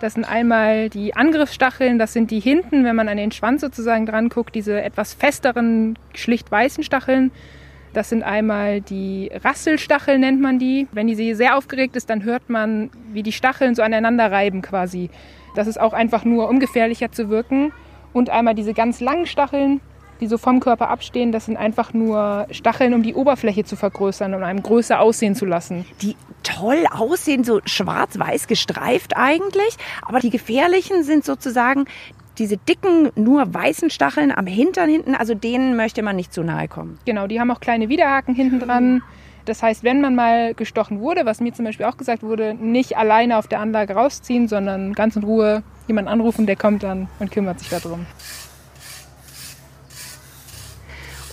Das 0.00 0.12
sind 0.12 0.24
einmal 0.24 0.90
die 0.90 1.16
Angriffsstacheln, 1.16 1.98
das 1.98 2.12
sind 2.12 2.30
die 2.30 2.40
hinten, 2.40 2.84
wenn 2.84 2.94
man 2.96 3.08
an 3.08 3.16
den 3.16 3.32
Schwanz 3.32 3.62
sozusagen 3.62 4.04
dran 4.04 4.28
guckt, 4.28 4.54
diese 4.54 4.82
etwas 4.82 5.14
festeren, 5.14 5.98
schlicht 6.12 6.50
weißen 6.50 6.84
Stacheln. 6.84 7.30
Das 7.94 8.10
sind 8.10 8.22
einmal 8.22 8.82
die 8.82 9.30
Rasselstacheln, 9.42 10.20
nennt 10.20 10.42
man 10.42 10.58
die. 10.58 10.86
Wenn 10.92 11.06
die 11.06 11.34
sehr 11.34 11.56
aufgeregt 11.56 11.96
ist, 11.96 12.10
dann 12.10 12.24
hört 12.24 12.50
man, 12.50 12.90
wie 13.12 13.22
die 13.22 13.32
Stacheln 13.32 13.74
so 13.74 13.80
aneinander 13.80 14.30
reiben 14.30 14.60
quasi. 14.60 15.08
Das 15.56 15.66
ist 15.66 15.80
auch 15.80 15.92
einfach 15.92 16.24
nur, 16.24 16.48
um 16.48 16.60
gefährlicher 16.60 17.10
zu 17.10 17.28
wirken. 17.28 17.72
Und 18.12 18.30
einmal 18.30 18.54
diese 18.54 18.74
ganz 18.74 19.00
langen 19.00 19.26
Stacheln, 19.26 19.80
die 20.20 20.26
so 20.26 20.38
vom 20.38 20.60
Körper 20.60 20.88
abstehen, 20.88 21.32
das 21.32 21.46
sind 21.46 21.56
einfach 21.56 21.92
nur 21.92 22.46
Stacheln, 22.50 22.94
um 22.94 23.02
die 23.02 23.14
Oberfläche 23.14 23.64
zu 23.64 23.76
vergrößern 23.76 24.34
und 24.34 24.42
einem 24.42 24.62
größer 24.62 25.00
aussehen 25.00 25.34
zu 25.34 25.44
lassen. 25.44 25.84
Die 26.02 26.16
toll 26.42 26.84
aussehen, 26.90 27.44
so 27.44 27.60
schwarz-weiß 27.64 28.46
gestreift 28.46 29.16
eigentlich. 29.16 29.76
Aber 30.02 30.20
die 30.20 30.30
gefährlichen 30.30 31.02
sind 31.02 31.24
sozusagen 31.24 31.84
diese 32.38 32.56
dicken, 32.56 33.10
nur 33.14 33.52
weißen 33.52 33.90
Stacheln 33.90 34.30
am 34.30 34.46
Hintern 34.46 34.90
hinten. 34.90 35.14
Also 35.14 35.34
denen 35.34 35.76
möchte 35.76 36.02
man 36.02 36.16
nicht 36.16 36.32
zu 36.32 36.42
nahe 36.42 36.68
kommen. 36.68 36.98
Genau, 37.04 37.26
die 37.26 37.40
haben 37.40 37.50
auch 37.50 37.60
kleine 37.60 37.88
Widerhaken 37.88 38.34
hinten 38.34 38.60
dran. 38.60 39.02
Das 39.46 39.62
heißt, 39.62 39.84
wenn 39.84 40.00
man 40.00 40.16
mal 40.16 40.54
gestochen 40.54 41.00
wurde, 41.00 41.24
was 41.24 41.40
mir 41.40 41.54
zum 41.54 41.64
Beispiel 41.64 41.86
auch 41.86 41.96
gesagt 41.96 42.24
wurde, 42.24 42.54
nicht 42.54 42.96
alleine 42.96 43.38
auf 43.38 43.46
der 43.46 43.60
Anlage 43.60 43.94
rausziehen, 43.94 44.48
sondern 44.48 44.92
ganz 44.92 45.14
in 45.14 45.22
Ruhe 45.22 45.62
jemanden 45.86 46.10
anrufen, 46.10 46.46
der 46.46 46.56
kommt 46.56 46.82
dann 46.82 47.08
und 47.20 47.30
kümmert 47.30 47.60
sich 47.60 47.68
darum. 47.68 48.06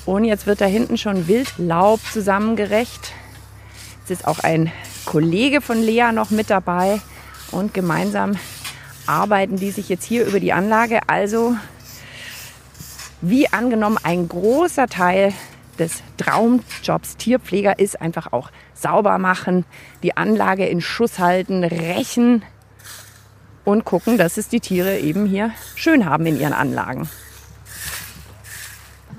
Und 0.06 0.26
jetzt 0.26 0.46
wird 0.46 0.62
da 0.62 0.66
hinten 0.66 0.98
schon 0.98 1.28
Wildlaub 1.28 2.00
zusammengerecht. 2.12 3.14
Jetzt 4.02 4.12
ist 4.12 4.28
auch 4.28 4.40
ein 4.40 4.72
Kollege 5.06 5.60
von 5.60 5.82
Lea 5.82 6.12
noch 6.14 6.30
mit 6.30 6.52
dabei. 6.52 7.02
Und 7.52 7.74
gemeinsam 7.74 8.38
arbeiten 9.08 9.56
die 9.56 9.72
sich 9.72 9.90
jetzt 9.90 10.06
hier 10.06 10.28
über 10.28 10.40
die 10.40 10.54
Anlage. 10.54 11.00
Also 11.08 11.56
Wie 13.22 13.48
angenommen, 13.48 13.98
ein 14.04 14.28
großer 14.28 14.88
Teil 14.88 15.34
des 15.80 16.04
Traumjobs 16.18 17.18
Tierpfleger 17.18 17.80
ist 17.80 18.02
einfach 18.02 18.34
auch 18.34 18.52
sauber 18.74 19.18
machen, 19.18 19.66
die 20.02 20.18
Anlage 20.18 20.66
in 20.66 20.82
Schuss 20.82 21.20
halten, 21.20 21.64
rächen 21.64 22.44
und 23.66 23.86
gucken, 23.86 24.18
dass 24.18 24.38
es 24.38 24.50
die 24.50 24.60
Tiere 24.60 25.00
eben 25.00 25.26
hier 25.26 25.52
schön 25.76 26.06
haben 26.06 26.26
in 26.26 26.40
ihren 26.40 26.54
Anlagen. 26.54 27.10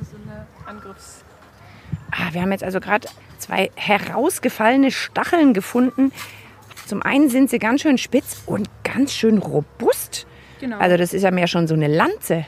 So 0.03 0.17
eine 0.17 0.47
Angriffs 0.67 1.25
Ah, 2.11 2.33
wir 2.33 2.43
haben 2.43 2.53
jetzt 2.53 2.63
also 2.63 2.79
gerade 2.81 3.09
zwei 3.39 3.71
herausgefallene 3.75 4.93
Stacheln 4.93 5.53
gefunden. 5.53 6.13
Zum 6.87 7.03
einen 7.03 7.29
sind 7.29 7.51
sie 7.51 7.59
ganz 7.59 7.81
schön 7.81 7.99
spitz 7.99 8.43
und 8.47 8.69
ganz 8.85 9.13
schön 9.13 9.39
robust. 9.39 10.27
genau. 10.61 10.79
Also 10.79 10.97
das 10.97 11.13
ist 11.13 11.23
ja 11.23 11.31
mehr 11.31 11.49
schon 11.49 11.67
so 11.67 11.75
eine 11.75 11.89
Lanze. 11.89 12.47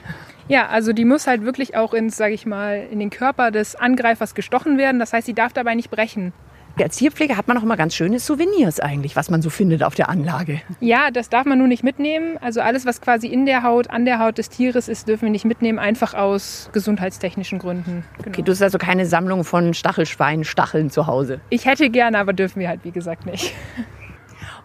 Ja, 0.48 0.68
also 0.68 0.92
die 0.92 1.04
muss 1.04 1.26
halt 1.26 1.42
wirklich 1.42 1.76
auch 1.76 1.92
ins, 1.92 2.16
sage 2.16 2.34
ich 2.34 2.46
mal, 2.46 2.86
in 2.90 3.00
den 3.00 3.10
Körper 3.10 3.50
des 3.50 3.74
Angreifers 3.74 4.34
gestochen 4.34 4.78
werden. 4.78 4.98
Das 5.00 5.12
heißt, 5.12 5.26
sie 5.26 5.34
darf 5.34 5.52
dabei 5.52 5.74
nicht 5.74 5.90
brechen. 5.90 6.32
Als 6.78 6.96
Tierpfleger 6.96 7.38
hat 7.38 7.48
man 7.48 7.56
auch 7.56 7.62
immer 7.62 7.78
ganz 7.78 7.94
schöne 7.94 8.18
Souvenirs 8.18 8.80
eigentlich, 8.80 9.16
was 9.16 9.30
man 9.30 9.40
so 9.40 9.48
findet 9.48 9.82
auf 9.82 9.94
der 9.94 10.10
Anlage. 10.10 10.60
Ja, 10.80 11.10
das 11.10 11.30
darf 11.30 11.46
man 11.46 11.56
nur 11.56 11.68
nicht 11.68 11.82
mitnehmen. 11.82 12.36
Also 12.42 12.60
alles, 12.60 12.84
was 12.84 13.00
quasi 13.00 13.28
in 13.28 13.46
der 13.46 13.62
Haut, 13.62 13.88
an 13.88 14.04
der 14.04 14.18
Haut 14.18 14.36
des 14.36 14.50
Tieres 14.50 14.86
ist, 14.86 15.08
dürfen 15.08 15.22
wir 15.22 15.30
nicht 15.30 15.46
mitnehmen, 15.46 15.78
einfach 15.78 16.12
aus 16.12 16.68
gesundheitstechnischen 16.74 17.58
Gründen. 17.58 18.04
Genau. 18.18 18.28
Okay, 18.28 18.42
du 18.42 18.52
hast 18.52 18.60
also 18.60 18.76
keine 18.76 19.06
Sammlung 19.06 19.44
von 19.44 19.72
Stachelschwein-Stacheln 19.72 20.90
zu 20.90 21.06
Hause. 21.06 21.40
Ich 21.48 21.64
hätte 21.64 21.88
gerne, 21.88 22.18
aber 22.18 22.34
dürfen 22.34 22.60
wir 22.60 22.68
halt, 22.68 22.80
wie 22.84 22.90
gesagt, 22.90 23.24
nicht. 23.24 23.54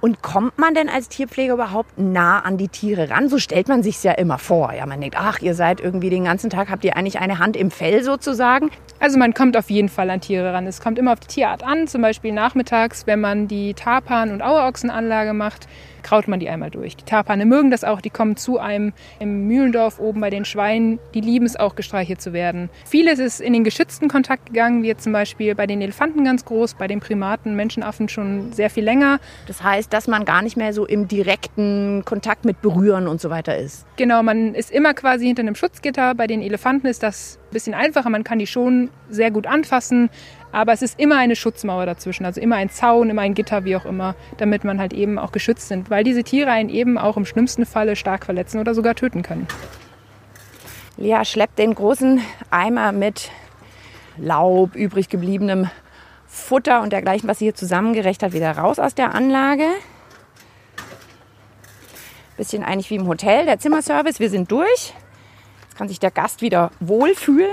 Und 0.01 0.23
kommt 0.23 0.57
man 0.57 0.73
denn 0.73 0.89
als 0.89 1.09
Tierpfleger 1.09 1.53
überhaupt 1.53 1.99
nah 1.99 2.39
an 2.39 2.57
die 2.57 2.67
Tiere 2.67 3.11
ran? 3.11 3.29
So 3.29 3.37
stellt 3.37 3.67
man 3.67 3.83
sich 3.83 4.03
ja 4.03 4.13
immer 4.13 4.39
vor. 4.39 4.73
Ja, 4.73 4.87
man 4.87 4.99
denkt, 4.99 5.15
ach, 5.17 5.39
ihr 5.41 5.53
seid 5.53 5.79
irgendwie 5.79 6.09
den 6.09 6.23
ganzen 6.23 6.49
Tag, 6.49 6.71
habt 6.71 6.83
ihr 6.83 6.97
eigentlich 6.97 7.19
eine 7.19 7.37
Hand 7.37 7.55
im 7.55 7.69
Fell 7.69 8.03
sozusagen. 8.03 8.71
Also 8.99 9.19
man 9.19 9.35
kommt 9.35 9.55
auf 9.55 9.69
jeden 9.69 9.89
Fall 9.89 10.09
an 10.09 10.19
Tiere 10.19 10.53
ran. 10.53 10.65
Es 10.65 10.81
kommt 10.81 10.97
immer 10.97 11.13
auf 11.13 11.19
die 11.19 11.27
Tierart 11.27 11.63
an. 11.63 11.87
Zum 11.87 12.01
Beispiel 12.01 12.31
nachmittags, 12.31 13.05
wenn 13.05 13.21
man 13.21 13.47
die 13.47 13.75
Tarpan- 13.75 14.31
und 14.31 14.41
Auerochsenanlage 14.41 15.33
macht, 15.33 15.67
kraut 16.01 16.27
man 16.27 16.39
die 16.39 16.49
einmal 16.49 16.69
durch. 16.69 16.95
Die 16.95 17.05
Tarpane 17.05 17.45
mögen 17.45 17.71
das 17.71 17.83
auch, 17.83 18.01
die 18.01 18.09
kommen 18.09 18.35
zu 18.35 18.59
einem 18.59 18.93
im 19.19 19.47
Mühlendorf 19.47 19.99
oben 19.99 20.21
bei 20.21 20.29
den 20.29 20.45
Schweinen, 20.45 20.99
die 21.13 21.21
lieben 21.21 21.45
es 21.45 21.55
auch 21.55 21.75
gestreichelt 21.75 22.21
zu 22.21 22.33
werden. 22.33 22.69
Vieles 22.85 23.19
ist 23.19 23.41
in 23.41 23.53
den 23.53 23.63
geschützten 23.63 24.07
Kontakt 24.07 24.47
gegangen, 24.47 24.83
wie 24.83 24.87
jetzt 24.87 25.03
zum 25.03 25.13
Beispiel 25.13 25.55
bei 25.55 25.67
den 25.67 25.81
Elefanten 25.81 26.23
ganz 26.23 26.45
groß, 26.45 26.75
bei 26.75 26.87
den 26.87 26.99
Primaten, 26.99 27.55
Menschenaffen 27.55 28.09
schon 28.09 28.51
sehr 28.51 28.69
viel 28.69 28.83
länger. 28.83 29.19
Das 29.47 29.63
heißt, 29.63 29.91
dass 29.91 30.07
man 30.07 30.25
gar 30.25 30.41
nicht 30.41 30.57
mehr 30.57 30.73
so 30.73 30.85
im 30.85 31.07
direkten 31.07 32.03
Kontakt 32.05 32.45
mit 32.45 32.61
Berühren 32.61 33.07
und 33.07 33.21
so 33.21 33.29
weiter 33.29 33.57
ist. 33.57 33.85
Genau, 33.97 34.23
man 34.23 34.55
ist 34.55 34.71
immer 34.71 34.93
quasi 34.93 35.27
hinter 35.27 35.41
einem 35.41 35.55
Schutzgitter. 35.55 36.15
Bei 36.15 36.27
den 36.27 36.41
Elefanten 36.41 36.87
ist 36.87 37.03
das 37.03 37.39
ein 37.49 37.53
bisschen 37.53 37.73
einfacher, 37.73 38.09
man 38.09 38.23
kann 38.23 38.39
die 38.39 38.47
schon 38.47 38.89
sehr 39.09 39.31
gut 39.31 39.45
anfassen. 39.45 40.09
Aber 40.51 40.73
es 40.73 40.81
ist 40.81 40.99
immer 40.99 41.17
eine 41.17 41.35
Schutzmauer 41.35 41.85
dazwischen, 41.85 42.25
also 42.25 42.41
immer 42.41 42.57
ein 42.57 42.69
Zaun, 42.69 43.09
immer 43.09 43.21
ein 43.21 43.33
Gitter, 43.33 43.63
wie 43.63 43.75
auch 43.75 43.85
immer, 43.85 44.15
damit 44.37 44.63
man 44.63 44.79
halt 44.79 44.93
eben 44.93 45.17
auch 45.17 45.31
geschützt 45.31 45.67
sind, 45.69 45.89
weil 45.89 46.03
diese 46.03 46.23
Tiere 46.23 46.51
einen 46.51 46.69
eben 46.69 46.97
auch 46.97 47.17
im 47.17 47.25
schlimmsten 47.25 47.65
Falle 47.65 47.95
stark 47.95 48.25
verletzen 48.25 48.59
oder 48.59 48.73
sogar 48.73 48.95
töten 48.95 49.23
können. 49.23 49.47
Lea 50.97 51.23
schleppt 51.23 51.57
den 51.57 51.73
großen 51.73 52.21
Eimer 52.49 52.91
mit 52.91 53.31
Laub, 54.17 54.75
übrig 54.75 55.09
gebliebenem 55.09 55.69
Futter 56.27 56.81
und 56.81 56.93
dergleichen, 56.93 57.27
was 57.27 57.39
sie 57.39 57.45
hier 57.45 57.55
zusammengerecht 57.55 58.23
hat, 58.23 58.33
wieder 58.33 58.51
raus 58.51 58.77
aus 58.79 58.93
der 58.93 59.15
Anlage. 59.15 59.65
Bisschen 62.37 62.63
eigentlich 62.63 62.89
wie 62.89 62.95
im 62.95 63.07
Hotel, 63.07 63.45
der 63.45 63.59
Zimmerservice. 63.59 64.19
Wir 64.19 64.29
sind 64.29 64.51
durch. 64.51 64.93
Jetzt 65.63 65.77
kann 65.77 65.87
sich 65.87 65.99
der 65.99 66.11
Gast 66.11 66.41
wieder 66.41 66.71
wohlfühlen. 66.79 67.49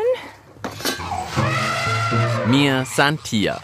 Mir 2.49 2.87
Santia. 2.87 3.61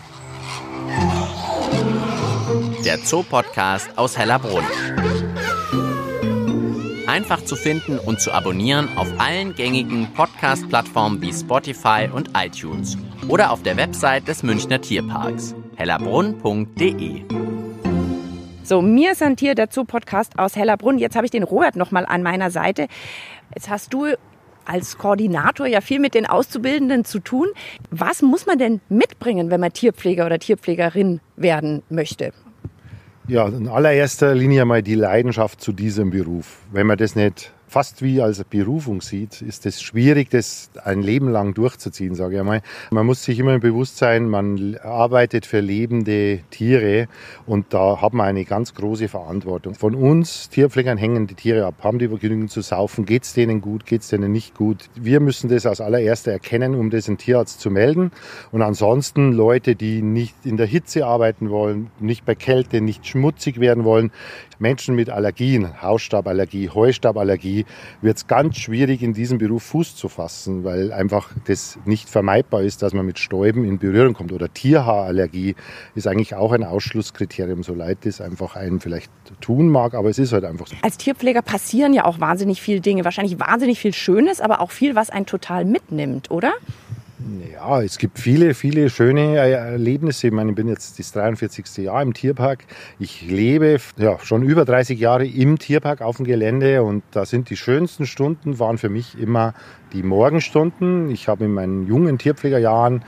Der 2.85 3.03
Zoopodcast 3.03 3.97
aus 3.97 4.19
Hellerbrunn. 4.19 4.65
Einfach 7.07 7.43
zu 7.47 7.57
finden 7.57 7.99
und 7.99 8.21
zu 8.21 8.31
abonnieren 8.31 8.91
auf 8.99 9.09
allen 9.17 9.55
gängigen 9.55 10.13
Podcast-Plattformen 10.13 11.23
wie 11.23 11.33
Spotify 11.33 12.11
und 12.13 12.33
iTunes 12.37 12.99
oder 13.29 13.53
auf 13.53 13.63
der 13.63 13.79
Website 13.79 14.29
des 14.29 14.43
Münchner 14.43 14.83
Tierparks 14.83 15.55
hellerbrunn.de. 15.77 17.23
So, 18.65 18.83
mir 18.83 19.15
Santier, 19.15 19.55
der 19.55 19.69
Zoo-Podcast 19.71 20.39
aus 20.39 20.57
Hellerbrunn. 20.57 20.99
Jetzt 20.99 21.17
habe 21.17 21.25
ich 21.25 21.31
den 21.31 21.43
Robert 21.43 21.77
noch 21.77 21.91
mal 21.91 22.05
an 22.05 22.23
meiner 22.23 22.51
Seite. 22.51 22.89
Jetzt 23.55 23.71
hast 23.71 23.95
du 23.95 24.15
als 24.67 24.99
Koordinator 24.99 25.67
ja 25.67 25.81
viel 25.81 26.01
mit 26.01 26.15
den 26.15 26.27
Auszubildenden 26.27 27.05
zu 27.05 27.19
tun. 27.19 27.49
Was 27.91 28.23
muss 28.23 28.47
man 28.47 28.59
denn 28.59 28.81
mitbringen, 28.89 29.51
wenn 29.51 29.61
man 29.61 29.73
Tierpfleger 29.73 30.27
oder 30.27 30.39
Tierpflegerin 30.39 31.21
werden 31.37 31.83
möchte? 31.89 32.33
Ja, 33.27 33.49
in 33.49 33.69
allererster 33.69 34.35
Linie 34.35 34.67
mal 34.67 34.83
die 34.83 34.97
Leidenschaft 34.97 35.63
zu 35.63 35.73
diesem 35.73 36.11
Beruf. 36.11 36.59
Wenn 36.73 36.87
man 36.87 36.99
das 36.99 37.17
nicht 37.17 37.54
fast 37.75 38.03
wie 38.03 38.23
als 38.23 38.45
Berufung 38.45 39.01
sieht, 39.01 39.43
ist 39.43 39.67
es 39.67 39.83
schwierig, 39.83 40.31
das 40.31 40.71
ein 40.85 41.03
Leben 41.03 41.29
lang 41.29 41.55
durchzuziehen, 41.55 42.15
sage 42.15 42.35
ich 42.35 42.41
einmal. 42.41 42.63
Man 42.93 43.05
muss 43.05 43.25
sich 43.25 43.37
immer 43.41 43.59
bewusst 43.59 43.97
sein, 43.97 44.29
man 44.29 44.77
arbeitet 44.77 45.45
für 45.45 45.59
lebende 45.59 46.39
Tiere 46.51 47.09
und 47.47 47.75
da 47.75 48.01
hat 48.01 48.13
man 48.13 48.27
eine 48.29 48.45
ganz 48.45 48.75
große 48.75 49.09
Verantwortung. 49.09 49.75
Von 49.75 49.97
uns 49.97 50.51
Tierpflegern 50.51 50.99
hängen 50.99 51.27
die 51.27 51.35
Tiere 51.35 51.67
ab. 51.67 51.75
Haben 51.83 51.99
die 51.99 52.07
genügend 52.07 52.53
zu 52.53 52.61
saufen? 52.61 53.07
Geht 53.07 53.25
es 53.25 53.33
denen 53.33 53.61
gut? 53.61 53.87
Geht 53.87 54.03
es 54.03 54.09
denen 54.09 54.31
nicht 54.31 54.55
gut? 54.55 54.89
Wir 54.95 55.19
müssen 55.19 55.51
das 55.51 55.67
als 55.67 55.81
allererster 55.81 56.31
erkennen, 56.31 56.77
um 56.77 56.91
das 56.91 57.07
dem 57.07 57.19
Tierarzt 57.19 57.59
zu 57.59 57.71
melden. 57.71 58.13
Und 58.53 58.63
ansonsten 58.63 59.33
Leute, 59.33 59.75
die 59.75 60.01
nicht 60.01 60.37
in 60.45 60.57
der 60.57 60.67
Hitze 60.67 61.07
arbeiten 61.07 61.51
wollen, 61.51 61.91
nicht 61.99 62.25
bei 62.25 62.37
Kälte, 62.37 62.81
nicht 62.81 63.05
schmutzig 63.05 63.59
werden 63.59 63.83
wollen, 63.83 64.13
Menschen 64.61 64.95
mit 64.95 65.11
Allergien, 65.11 65.83
Hausstauballergie, 65.83 67.64
Wird 68.03 68.17
es 68.17 68.27
ganz 68.27 68.57
schwierig, 68.57 69.03
in 69.03 69.13
diesem 69.13 69.39
Beruf 69.39 69.63
Fuß 69.65 69.97
zu 69.97 70.09
fassen, 70.09 70.65
weil 70.65 70.93
einfach 70.93 71.31
das 71.47 71.79
nicht 71.85 72.09
vermeidbar 72.09 72.63
ist, 72.63 72.83
dass 72.83 72.95
man 72.95 73.07
mit 73.07 73.19
Stäuben 73.19 73.65
in 73.65 73.79
Berührung 73.79 74.15
kommt. 74.15 74.33
Oder 74.33 74.53
Tierhaarallergie 74.53 75.55
ist 75.95 76.07
eigentlich 76.07 76.35
auch 76.35 76.53
ein 76.53 76.65
Ausschlusskriterium, 76.65 77.63
so 77.63 77.75
leid 77.75 77.99
das 78.03 78.21
einfach 78.21 78.57
einen 78.57 78.81
vielleicht 78.81 79.11
tun 79.41 79.69
mag, 79.69 79.95
aber 79.95 80.11
es 80.11 80.19
ist 80.19 80.33
halt 80.33 80.45
einfach 80.45 80.67
so. 80.67 80.77
Als 80.83 80.97
Tierpfleger 80.97 81.43
passieren 81.43 81.93
ja 81.93 82.05
auch 82.05 82.21
wahnsinnig 82.21 82.61
viele 82.61 82.81
Dinge, 82.81 83.05
wahrscheinlich 83.05 83.39
wahnsinnig 83.41 83.79
viel 83.79 83.95
Schönes, 83.95 84.41
aber 84.41 84.61
auch 84.61 84.71
viel, 84.71 84.95
was 84.95 85.11
einen 85.11 85.27
total 85.27 85.65
mitnimmt, 85.65 86.31
oder? 86.31 86.53
Ja, 87.53 87.81
es 87.81 87.97
gibt 87.97 88.19
viele, 88.19 88.53
viele 88.53 88.91
schöne 88.91 89.37
Erlebnisse. 89.37 90.27
Ich 90.27 90.33
meine, 90.33 90.51
ich 90.51 90.57
bin 90.57 90.69
jetzt 90.69 90.99
das 90.99 91.13
43. 91.13 91.79
Jahr 91.79 92.03
im 92.03 92.13
Tierpark. 92.13 92.65
Ich 92.99 93.23
lebe 93.23 93.79
ja, 93.97 94.19
schon 94.23 94.43
über 94.43 94.67
30 94.67 94.99
Jahre 94.99 95.27
im 95.27 95.59
Tierpark 95.59 96.03
auf 96.03 96.19
dem 96.19 96.27
Gelände 96.27 96.83
und 96.83 97.03
da 97.13 97.25
sind 97.25 97.49
die 97.49 97.57
schönsten 97.57 98.05
Stunden, 98.05 98.59
waren 98.59 98.77
für 98.77 98.91
mich 98.91 99.19
immer 99.19 99.55
die 99.95 100.03
Morgenstunden. 100.03 101.11
Ich 101.11 101.27
habe 101.29 101.47
in 101.47 101.55
meinen 101.55 101.87
jungen 101.87 102.19
Tierpflegerjahren 102.19 103.03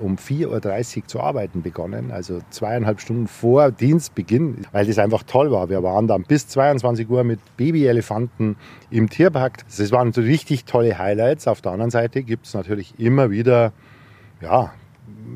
um 0.00 0.16
4.30 0.16 0.96
Uhr 0.98 1.06
zu 1.06 1.20
arbeiten 1.20 1.62
begonnen, 1.62 2.10
also 2.10 2.40
zweieinhalb 2.50 3.00
Stunden 3.00 3.26
vor 3.26 3.70
Dienstbeginn, 3.70 4.66
weil 4.72 4.86
das 4.86 4.98
einfach 4.98 5.22
toll 5.22 5.50
war. 5.50 5.68
Wir 5.68 5.82
waren 5.82 6.06
dann 6.06 6.22
bis 6.22 6.48
22 6.48 7.08
Uhr 7.08 7.24
mit 7.24 7.40
Babyelefanten 7.56 8.56
im 8.90 9.10
Tierpark. 9.10 9.58
Das 9.76 9.92
waren 9.92 10.12
so 10.12 10.20
richtig 10.20 10.64
tolle 10.64 10.98
Highlights. 10.98 11.46
Auf 11.48 11.60
der 11.60 11.72
anderen 11.72 11.90
Seite 11.90 12.22
gibt 12.22 12.46
es 12.46 12.54
natürlich 12.54 12.98
immer 12.98 13.30
wieder 13.30 13.72
ja, 14.40 14.72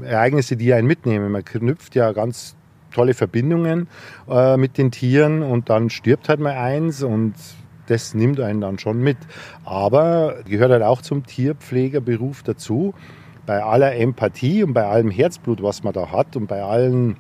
Ereignisse, 0.03 0.57
die 0.57 0.73
einen 0.73 0.87
mitnehmen. 0.87 1.33
Man 1.33 1.45
knüpft 1.45 1.95
ja 1.95 2.13
ganz 2.13 2.57
tolle 2.93 3.15
Verbindungen 3.15 3.89
äh, 4.29 4.57
mit 4.57 4.79
den 4.79 4.91
Tieren 4.91 5.43
und 5.43 5.69
dann 5.69 5.91
stirbt 5.91 6.29
halt 6.29 6.41
mal 6.41 6.57
eins 6.57 7.03
und 7.03 7.35
das 7.87 8.15
nimmt 8.15 8.41
einen 8.41 8.61
dann 8.61 8.79
schon 8.79 9.01
mit. 9.01 9.19
Aber 9.65 10.37
gehört 10.49 10.73
halt 10.73 10.83
auch 10.83 11.03
zum 11.03 11.25
Tierpflegerberuf 11.25 12.43
dazu 12.43 12.95
bei 13.47 13.63
aller 13.63 13.95
Empathie 13.97 14.65
und 14.65 14.75
bei 14.75 14.85
allem 14.85 15.11
Herzblut, 15.11 15.63
was 15.63 15.83
man 15.83 15.93
da 15.93 16.11
hat 16.11 16.37
und 16.37 16.47
bei 16.47 16.63
allen 16.63 17.17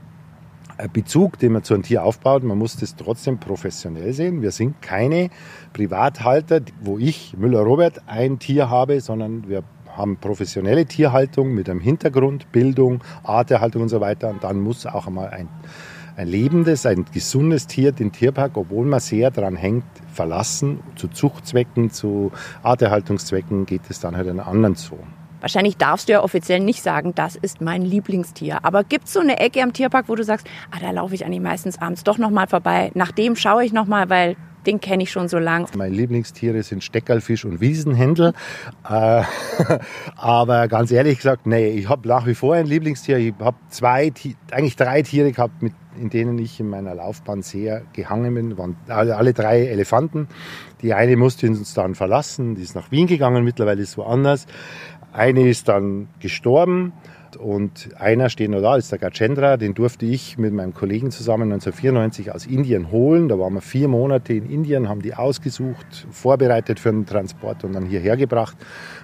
Bezug, 0.92 1.38
den 1.38 1.52
man 1.52 1.62
zu 1.62 1.74
einem 1.74 1.84
Tier 1.84 2.04
aufbaut, 2.04 2.42
man 2.42 2.58
muss 2.58 2.76
das 2.76 2.96
trotzdem 2.96 3.38
professionell 3.38 4.12
sehen. 4.12 4.42
Wir 4.42 4.50
sind 4.50 4.82
keine 4.82 5.30
Privathalter, 5.72 6.60
wo 6.82 6.98
ich, 6.98 7.34
Müller-Robert, 7.38 8.02
ein 8.06 8.38
Tier 8.38 8.68
habe, 8.68 9.00
sondern 9.00 9.48
wir 9.48 9.62
haben 9.96 10.18
professionelle 10.18 10.84
Tierhaltung 10.84 11.54
mit 11.54 11.70
einem 11.70 11.80
Hintergrund, 11.80 12.52
Bildung, 12.52 13.02
Arterhaltung 13.22 13.82
und 13.82 13.88
so 13.88 14.02
weiter. 14.02 14.28
Und 14.28 14.44
dann 14.44 14.60
muss 14.60 14.84
auch 14.84 15.06
einmal 15.06 15.30
ein, 15.30 15.48
ein 16.16 16.28
lebendes, 16.28 16.84
ein 16.84 17.06
gesundes 17.10 17.66
Tier 17.66 17.92
den 17.92 18.12
Tierpark, 18.12 18.58
obwohl 18.58 18.84
man 18.84 19.00
sehr 19.00 19.30
daran 19.30 19.56
hängt, 19.56 19.84
verlassen. 20.12 20.80
Zu 20.96 21.08
Zuchtzwecken, 21.08 21.90
zu 21.90 22.32
Arterhaltungszwecken 22.62 23.64
geht 23.64 23.82
es 23.88 24.00
dann 24.00 24.14
halt 24.14 24.28
einen 24.28 24.40
anderen 24.40 24.74
Zoo. 24.74 24.98
Wahrscheinlich 25.46 25.76
darfst 25.76 26.08
du 26.08 26.14
ja 26.14 26.24
offiziell 26.24 26.58
nicht 26.58 26.82
sagen, 26.82 27.14
das 27.14 27.36
ist 27.36 27.60
mein 27.60 27.82
Lieblingstier. 27.82 28.64
Aber 28.64 28.82
gibt 28.82 29.04
es 29.04 29.12
so 29.12 29.20
eine 29.20 29.38
Ecke 29.38 29.62
am 29.62 29.72
Tierpark, 29.72 30.08
wo 30.08 30.16
du 30.16 30.24
sagst, 30.24 30.44
ah, 30.72 30.78
da 30.80 30.90
laufe 30.90 31.14
ich 31.14 31.24
eigentlich 31.24 31.40
meistens 31.40 31.80
abends 31.80 32.02
doch 32.02 32.18
noch 32.18 32.30
mal 32.30 32.48
vorbei. 32.48 32.90
Nach 32.94 33.12
dem 33.12 33.36
schaue 33.36 33.64
ich 33.64 33.72
noch 33.72 33.86
mal, 33.86 34.10
weil 34.10 34.34
Den 34.66 34.80
kenne 34.80 35.04
ich 35.04 35.12
schon 35.12 35.28
so 35.28 35.38
lange. 35.38 35.66
Meine 35.76 35.94
Lieblingstiere 35.94 36.62
sind 36.64 36.82
Steckerlfisch 36.82 37.44
und 37.44 37.60
Wiesenhändel. 37.60 38.32
Äh, 38.88 39.22
aber 40.16 40.66
ganz 40.66 40.90
ehrlich 40.90 41.18
gesagt, 41.18 41.46
nee, 41.46 41.68
ich 41.68 41.88
habe 41.88 42.08
nach 42.08 42.26
wie 42.26 42.34
vor 42.34 42.56
ein 42.56 42.66
Lieblingstier. 42.66 43.18
Ich 43.18 43.34
habe 43.38 43.56
zwei, 43.68 44.12
eigentlich 44.50 44.74
drei 44.74 45.02
Tiere 45.02 45.30
gehabt, 45.30 45.62
mit, 45.62 45.72
in 45.96 46.10
denen 46.10 46.38
ich 46.38 46.58
in 46.58 46.68
meiner 46.68 46.96
Laufbahn 46.96 47.42
sehr 47.42 47.82
gehangen 47.92 48.34
bin. 48.34 48.58
Waren 48.58 48.76
alle, 48.88 49.16
alle 49.16 49.32
drei 49.32 49.66
Elefanten. 49.66 50.26
Die 50.82 50.94
eine 50.94 51.16
musste 51.16 51.46
uns 51.46 51.72
dann 51.72 51.94
verlassen, 51.94 52.56
die 52.56 52.62
ist 52.62 52.74
nach 52.74 52.90
Wien 52.90 53.06
gegangen, 53.06 53.44
mittlerweile 53.44 53.82
ist 53.82 53.96
woanders. 53.96 54.46
Eine 55.16 55.48
ist 55.48 55.68
dann 55.68 56.08
gestorben 56.20 56.92
und 57.38 57.88
einer 57.98 58.28
steht 58.28 58.50
noch 58.50 58.60
da, 58.60 58.76
ist 58.76 58.92
der 58.92 58.98
Gajendra, 58.98 59.56
den 59.56 59.72
durfte 59.72 60.04
ich 60.04 60.36
mit 60.36 60.52
meinem 60.52 60.74
Kollegen 60.74 61.10
zusammen 61.10 61.50
1994 61.52 62.34
aus 62.34 62.44
Indien 62.44 62.90
holen. 62.90 63.30
Da 63.30 63.38
waren 63.38 63.54
wir 63.54 63.62
vier 63.62 63.88
Monate 63.88 64.34
in 64.34 64.44
Indien, 64.44 64.90
haben 64.90 65.00
die 65.00 65.14
ausgesucht, 65.14 66.06
vorbereitet 66.10 66.78
für 66.78 66.90
den 66.90 67.06
Transport 67.06 67.64
und 67.64 67.72
dann 67.72 67.86
hierher 67.86 68.18
gebracht. 68.18 68.58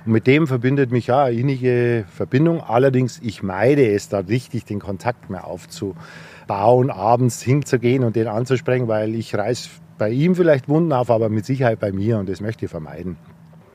Und 0.04 0.12
mit 0.12 0.26
dem 0.26 0.46
verbindet 0.46 0.92
mich 0.92 1.06
ja 1.06 1.24
eine 1.24 1.38
innige 1.38 2.04
Verbindung. 2.10 2.60
Allerdings, 2.60 3.18
ich 3.22 3.42
meide 3.42 3.90
es 3.90 4.10
da 4.10 4.18
richtig, 4.18 4.66
den 4.66 4.80
Kontakt 4.80 5.30
mehr 5.30 5.46
aufzubauen, 5.46 6.90
abends 6.90 7.40
hinzugehen 7.40 8.04
und 8.04 8.16
den 8.16 8.28
anzusprechen, 8.28 8.86
weil 8.86 9.14
ich 9.14 9.34
reiß 9.34 9.70
bei 9.96 10.10
ihm 10.10 10.34
vielleicht 10.34 10.68
Wunden 10.68 10.92
auf, 10.92 11.10
aber 11.10 11.30
mit 11.30 11.46
Sicherheit 11.46 11.80
bei 11.80 11.90
mir 11.90 12.18
und 12.18 12.28
das 12.28 12.42
möchte 12.42 12.66
ich 12.66 12.70
vermeiden. 12.70 13.16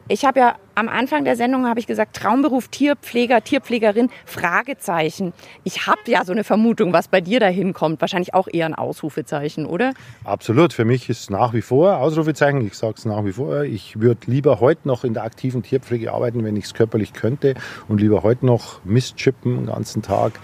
Ich 0.10 0.24
habe 0.24 0.40
ja 0.40 0.56
am 0.74 0.88
Anfang 0.88 1.26
der 1.26 1.36
Sendung 1.36 1.68
habe 1.68 1.82
ich 1.82 1.88
gesagt 1.88 2.16
Traumberuf 2.16 2.70
Tierpfleger, 2.70 3.44
Tierpflegerin 3.44 4.10
Fragezeichen. 4.26 5.34
Ich 5.66 5.86
habe 5.86 6.00
ja 6.08 6.24
so 6.24 6.32
eine 6.32 6.46
Vermutung, 6.46 6.94
was 6.94 7.10
bei 7.10 7.20
dir 7.20 7.42
dahin 7.42 7.74
kommt. 7.74 8.00
Wahrscheinlich 8.00 8.34
auch 8.34 8.48
eher 8.48 8.68
ein 8.68 8.76
Ausrufezeichen, 8.76 9.66
oder? 9.66 9.94
Absolut. 10.24 10.72
Für 10.72 10.86
mich 10.86 11.10
ist 11.10 11.30
nach 11.30 11.54
wie 11.54 11.62
vor 11.62 11.98
Ausrufezeichen. 11.98 12.66
Ich 12.66 12.76
sage 12.76 12.94
es 12.98 13.04
nach 13.04 13.26
wie 13.26 13.34
vor. 13.34 13.64
Ich 13.64 14.00
würde 14.00 14.32
lieber 14.32 14.62
heute 14.62 14.88
noch 14.88 15.04
in 15.04 15.14
der 15.14 15.24
aktiven 15.24 15.62
Tierpflege 15.62 16.14
arbeiten, 16.14 16.46
wenn 16.46 16.56
ich 16.56 16.66
es 16.66 16.74
körperlich 16.74 17.12
könnte 17.12 17.56
und 17.90 18.00
lieber 18.00 18.24
heute 18.24 18.46
noch 18.46 18.80
Mist 18.86 19.18
chippen 19.18 19.58
den 19.58 19.66
ganzen 19.66 20.04
Tag, 20.04 20.40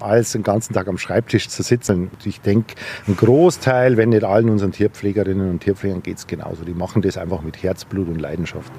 als 0.00 0.32
den 0.32 0.42
ganzen 0.42 0.74
Tag 0.74 0.88
am 0.88 0.98
Schreibtisch 0.98 1.48
zu 1.48 1.62
sitzen. 1.62 2.10
Ich 2.24 2.40
denke, 2.40 2.74
ein 3.06 3.16
Großteil, 3.16 3.96
wenn 3.96 4.10
nicht 4.10 4.24
allen 4.24 4.50
unseren 4.50 4.72
Tierpflegerinnen 4.72 5.50
und 5.50 5.60
Tierpflegern 5.60 6.02
geht 6.02 6.18
es 6.18 6.26
genauso. 6.26 6.64
Die 6.64 6.74
machen 6.74 7.02
das 7.02 7.16
einfach 7.16 7.42
mit 7.42 7.62
Herzblut 7.62 8.08
und 8.08 8.20
Leidenschaft. 8.20 8.72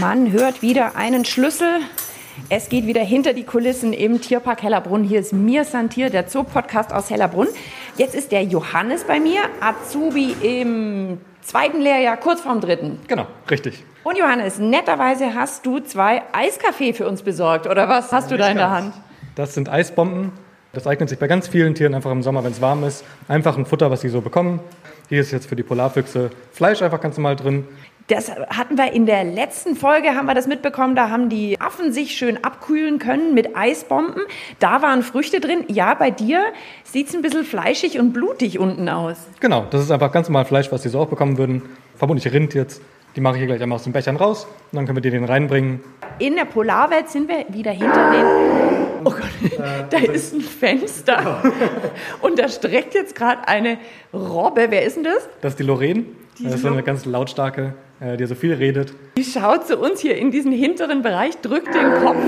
Man 0.00 0.30
hört 0.30 0.62
wieder 0.62 0.94
einen 0.94 1.24
Schlüssel 1.24 1.80
es 2.48 2.68
geht 2.68 2.86
wieder 2.86 3.00
hinter 3.00 3.32
die 3.32 3.44
Kulissen 3.44 3.92
im 3.92 4.20
Tierpark 4.20 4.62
Hellerbrunn. 4.62 5.02
Hier 5.02 5.20
ist 5.20 5.32
Mir 5.32 5.64
Santier, 5.64 6.10
der 6.10 6.28
Zoo-Podcast 6.28 6.92
aus 6.92 7.10
Hellerbrunn. 7.10 7.48
Jetzt 7.96 8.14
ist 8.14 8.30
der 8.30 8.44
Johannes 8.44 9.04
bei 9.04 9.18
mir, 9.18 9.40
Azubi 9.60 10.36
im 10.42 11.18
zweiten 11.42 11.80
Lehrjahr, 11.80 12.16
kurz 12.16 12.40
vorm 12.40 12.60
dritten. 12.60 13.00
Genau, 13.08 13.26
richtig. 13.50 13.84
Und 14.04 14.16
Johannes, 14.16 14.58
netterweise 14.58 15.34
hast 15.34 15.66
du 15.66 15.80
zwei 15.80 16.22
Eiskaffee 16.32 16.92
für 16.92 17.08
uns 17.08 17.22
besorgt, 17.22 17.66
oder 17.66 17.88
was 17.88 18.12
hast 18.12 18.30
du 18.30 18.36
da 18.36 18.48
in 18.48 18.58
der 18.58 18.70
Hand? 18.70 18.94
Das 19.34 19.54
sind 19.54 19.68
Eisbomben. 19.68 20.32
Das 20.72 20.86
eignet 20.86 21.08
sich 21.08 21.18
bei 21.18 21.26
ganz 21.26 21.48
vielen 21.48 21.74
Tieren 21.74 21.94
einfach 21.94 22.12
im 22.12 22.22
Sommer, 22.22 22.44
wenn 22.44 22.52
es 22.52 22.60
warm 22.60 22.84
ist. 22.84 23.02
Einfach 23.28 23.56
ein 23.56 23.64
Futter, 23.64 23.90
was 23.90 24.02
sie 24.02 24.08
so 24.08 24.20
bekommen. 24.20 24.60
Hier 25.08 25.20
ist 25.20 25.32
jetzt 25.32 25.48
für 25.48 25.56
die 25.56 25.62
Polarfüchse 25.62 26.30
Fleisch 26.52 26.82
einfach 26.82 27.00
ganz 27.00 27.16
normal 27.16 27.34
drin. 27.34 27.66
Das 28.08 28.30
hatten 28.30 28.78
wir 28.78 28.92
in 28.92 29.04
der 29.04 29.24
letzten 29.24 29.74
Folge, 29.74 30.14
haben 30.14 30.26
wir 30.26 30.34
das 30.34 30.46
mitbekommen, 30.46 30.94
da 30.94 31.10
haben 31.10 31.28
die 31.28 31.60
Affen 31.60 31.92
sich 31.92 32.16
schön 32.16 32.44
abkühlen 32.44 33.00
können 33.00 33.34
mit 33.34 33.56
Eisbomben. 33.56 34.22
Da 34.60 34.80
waren 34.80 35.02
Früchte 35.02 35.40
drin. 35.40 35.64
Ja, 35.66 35.94
bei 35.94 36.12
dir 36.12 36.44
sieht 36.84 37.08
es 37.08 37.16
ein 37.16 37.22
bisschen 37.22 37.44
fleischig 37.44 37.98
und 37.98 38.12
blutig 38.12 38.60
unten 38.60 38.88
aus. 38.88 39.16
Genau, 39.40 39.66
das 39.70 39.82
ist 39.82 39.90
einfach 39.90 40.12
ganz 40.12 40.28
normal 40.28 40.44
Fleisch, 40.44 40.70
was 40.70 40.84
sie 40.84 40.88
so 40.88 41.00
auch 41.00 41.08
bekommen 41.08 41.36
würden. 41.36 41.62
Vermutlich 41.96 42.32
Rind 42.32 42.54
jetzt. 42.54 42.80
Die 43.16 43.20
mache 43.20 43.34
ich 43.34 43.38
hier 43.38 43.48
gleich 43.48 43.62
einmal 43.62 43.76
aus 43.76 43.84
den 43.84 43.92
Bechern 43.92 44.16
raus 44.16 44.46
und 44.70 44.76
dann 44.76 44.86
können 44.86 44.98
wir 44.98 45.02
die 45.02 45.10
den 45.10 45.24
reinbringen. 45.24 45.80
In 46.20 46.36
der 46.36 46.44
Polarwelt 46.44 47.08
sind 47.08 47.28
wir 47.28 47.46
wieder 47.48 47.72
hinter 47.72 48.10
den. 48.12 48.26
Oh 49.04 49.10
Gott, 49.10 49.50
da 49.90 49.98
ist 49.98 50.32
ein 50.32 50.42
Fenster. 50.42 51.42
Und 52.20 52.38
da 52.38 52.48
streckt 52.48 52.94
jetzt 52.94 53.16
gerade 53.16 53.48
eine 53.48 53.78
Robbe. 54.12 54.66
Wer 54.68 54.84
ist 54.84 54.96
denn 54.96 55.04
das? 55.04 55.28
Das 55.40 55.54
ist 55.54 55.58
die 55.58 55.64
Lorraine. 55.64 56.04
Das 56.42 56.54
ist 56.54 56.62
so 56.62 56.68
eine 56.68 56.82
ganz 56.82 57.04
lautstarke 57.04 57.74
äh, 58.00 58.16
die 58.16 58.26
so 58.26 58.34
viel 58.34 58.52
redet. 58.52 58.92
Die 59.16 59.24
schaut 59.24 59.66
zu 59.66 59.78
uns 59.78 60.00
hier 60.00 60.16
in 60.16 60.30
diesen 60.30 60.52
hinteren 60.52 61.02
Bereich, 61.02 61.38
drückt 61.40 61.74
den 61.74 61.94
Kopf 62.04 62.22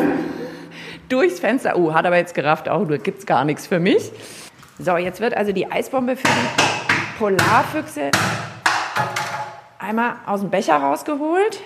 durchs 1.09 1.41
Fenster. 1.41 1.77
Oh, 1.77 1.93
hat 1.93 2.07
aber 2.07 2.17
jetzt 2.17 2.35
gerafft, 2.35 2.69
oh, 2.69 2.85
da 2.85 2.97
gibt 2.97 3.19
es 3.19 3.27
gar 3.27 3.45
nichts 3.45 3.67
für 3.67 3.79
mich. 3.79 4.11
So, 4.79 4.97
jetzt 4.97 5.21
wird 5.21 5.37
also 5.37 5.53
die 5.53 5.71
Eisbombe 5.71 6.17
für 6.17 6.27
die 6.27 7.19
Polarfüchse 7.19 8.11
einmal 9.79 10.17
aus 10.27 10.41
dem 10.41 10.51
Becher 10.51 10.77
rausgeholt. 10.77 11.61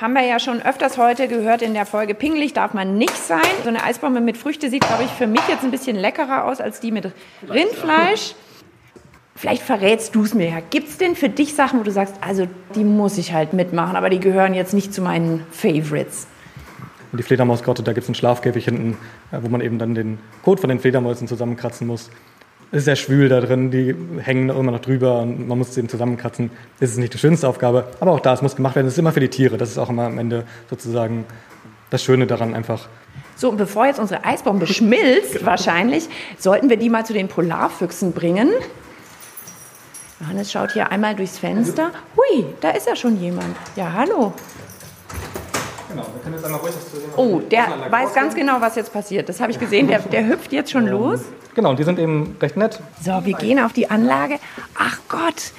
Haben 0.00 0.12
wir 0.14 0.22
ja 0.22 0.38
schon 0.38 0.62
öfters 0.62 0.96
heute 0.96 1.28
gehört 1.28 1.60
in 1.60 1.74
der 1.74 1.84
Folge, 1.84 2.14
pingelig 2.14 2.52
darf 2.52 2.72
man 2.72 2.98
nicht 2.98 3.16
sein. 3.16 3.40
So 3.62 3.68
eine 3.68 3.82
Eisbombe 3.82 4.20
mit 4.20 4.36
Früchte 4.36 4.70
sieht, 4.70 4.86
glaube 4.86 5.04
ich, 5.04 5.10
für 5.10 5.26
mich 5.26 5.42
jetzt 5.48 5.64
ein 5.64 5.70
bisschen 5.70 5.96
leckerer 5.96 6.44
aus 6.44 6.60
als 6.60 6.80
die 6.80 6.92
mit 6.92 7.12
Rindfleisch. 7.48 8.34
Vielleicht 9.38 9.62
verrätst 9.62 10.16
du 10.16 10.24
es 10.24 10.34
mir 10.34 10.48
ja. 10.48 10.58
Gibt 10.68 10.88
es 10.88 10.98
denn 10.98 11.14
für 11.14 11.28
dich 11.28 11.54
Sachen, 11.54 11.78
wo 11.78 11.84
du 11.84 11.92
sagst, 11.92 12.16
also 12.20 12.48
die 12.74 12.82
muss 12.82 13.18
ich 13.18 13.32
halt 13.32 13.52
mitmachen, 13.52 13.94
aber 13.94 14.10
die 14.10 14.18
gehören 14.18 14.52
jetzt 14.52 14.74
nicht 14.74 14.92
zu 14.92 15.00
meinen 15.00 15.46
Favorites? 15.52 16.26
Und 17.12 17.18
die 17.18 17.22
Fledermausgrotte, 17.22 17.84
da 17.84 17.92
gibt 17.92 18.02
es 18.02 18.08
einen 18.08 18.16
Schlafkäfig 18.16 18.64
hinten, 18.64 18.96
äh, 19.30 19.38
wo 19.40 19.48
man 19.48 19.60
eben 19.60 19.78
dann 19.78 19.94
den 19.94 20.18
Kot 20.42 20.58
von 20.58 20.68
den 20.68 20.80
Fledermäusen 20.80 21.28
zusammenkratzen 21.28 21.86
muss. 21.86 22.10
Es 22.72 22.78
ist 22.78 22.84
sehr 22.86 22.96
schwül 22.96 23.28
da 23.28 23.40
drin, 23.40 23.70
die 23.70 23.94
hängen 24.18 24.48
immer 24.48 24.72
noch 24.72 24.80
drüber 24.80 25.20
und 25.20 25.46
man 25.46 25.56
muss 25.56 25.72
sie 25.72 25.80
eben 25.80 25.88
zusammenkratzen. 25.88 26.50
Das 26.80 26.90
ist 26.90 26.98
nicht 26.98 27.14
die 27.14 27.18
schönste 27.18 27.46
Aufgabe, 27.46 27.86
aber 28.00 28.10
auch 28.10 28.20
da, 28.20 28.34
es 28.34 28.42
muss 28.42 28.56
gemacht 28.56 28.74
werden. 28.74 28.86
Das 28.86 28.94
ist 28.94 28.98
immer 28.98 29.12
für 29.12 29.20
die 29.20 29.30
Tiere. 29.30 29.56
Das 29.56 29.70
ist 29.70 29.78
auch 29.78 29.88
immer 29.88 30.06
am 30.06 30.18
Ende 30.18 30.46
sozusagen 30.68 31.26
das 31.90 32.02
Schöne 32.02 32.26
daran 32.26 32.54
einfach. 32.54 32.88
So, 33.36 33.50
und 33.50 33.56
bevor 33.56 33.86
jetzt 33.86 34.00
unsere 34.00 34.24
Eisbombe 34.24 34.66
schmilzt, 34.66 35.44
wahrscheinlich, 35.46 36.08
sollten 36.38 36.68
wir 36.68 36.76
die 36.76 36.90
mal 36.90 37.06
zu 37.06 37.12
den 37.12 37.28
Polarfüchsen 37.28 38.10
bringen. 38.10 38.50
Johannes 40.20 40.50
schaut 40.50 40.72
hier 40.72 40.90
einmal 40.90 41.14
durchs 41.14 41.38
Fenster. 41.38 41.92
Hui, 42.16 42.44
da 42.60 42.70
ist 42.70 42.86
ja 42.86 42.96
schon 42.96 43.20
jemand. 43.20 43.56
Ja, 43.76 43.92
hallo. 43.92 44.32
Genau, 45.88 46.02
wir 46.02 46.22
können 46.22 46.34
jetzt 46.34 46.44
einmal 46.44 46.60
ruhig 46.60 46.74
das 46.74 46.90
zu 46.90 46.96
sehen. 46.96 47.10
Oh, 47.16 47.40
der 47.40 47.66
weiß 47.90 48.14
ganz 48.14 48.34
genau, 48.34 48.60
was 48.60 48.74
jetzt 48.76 48.92
passiert. 48.92 49.28
Das 49.28 49.40
habe 49.40 49.52
ich 49.52 49.58
gesehen. 49.58 49.86
Der, 49.86 50.00
der 50.00 50.26
hüpft 50.26 50.52
jetzt 50.52 50.70
schon 50.70 50.86
los. 50.86 51.20
Genau, 51.54 51.74
die 51.74 51.84
sind 51.84 51.98
eben 51.98 52.36
recht 52.40 52.56
nett. 52.56 52.80
So, 53.02 53.24
wir 53.24 53.34
gehen 53.34 53.58
auf 53.58 53.72
die 53.72 53.90
Anlage. 53.90 54.38
Ach 54.76 54.98
Gott. 55.08 55.52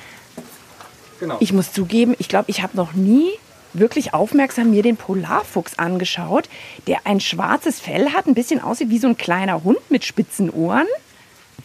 Genau. 1.20 1.38
Ich 1.40 1.52
muss 1.52 1.74
zugeben, 1.74 2.16
ich 2.20 2.30
glaube, 2.30 2.46
ich 2.50 2.62
habe 2.62 2.78
noch 2.78 2.94
nie 2.94 3.30
wirklich 3.74 4.14
aufmerksam 4.14 4.72
mir 4.72 4.84
den 4.84 4.98
Polarfuchs 4.98 5.78
angeschaut, 5.78 6.50
der 6.88 7.00
ein 7.06 7.20
schwarzes 7.20 7.80
Fell 7.80 8.14
hat, 8.14 8.26
ein 8.26 8.34
bisschen 8.34 8.62
aussieht 8.62 8.90
wie 8.90 9.00
so 9.00 9.08
ein 9.08 9.18
kleiner 9.18 9.64
Hund 9.64 9.80
mit 9.90 10.06
spitzen 10.06 10.50
Ohren. 10.50 10.88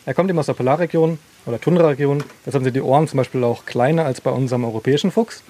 Er 0.04 0.14
kommt 0.14 0.28
eben 0.28 0.38
aus 0.38 0.46
der 0.46 0.54
Polarregion, 0.54 1.18
oder 1.46 1.60
Tundra-Region. 1.60 2.24
Deshalb 2.46 2.64
sind 2.64 2.74
die 2.74 2.80
Ohren 2.80 3.08
zum 3.08 3.18
Beispiel 3.18 3.44
auch 3.44 3.66
kleiner 3.66 4.04
als 4.04 4.20
bei 4.20 4.30
unserem 4.30 4.64
europäischen 4.64 5.10
Fuchs. 5.10 5.42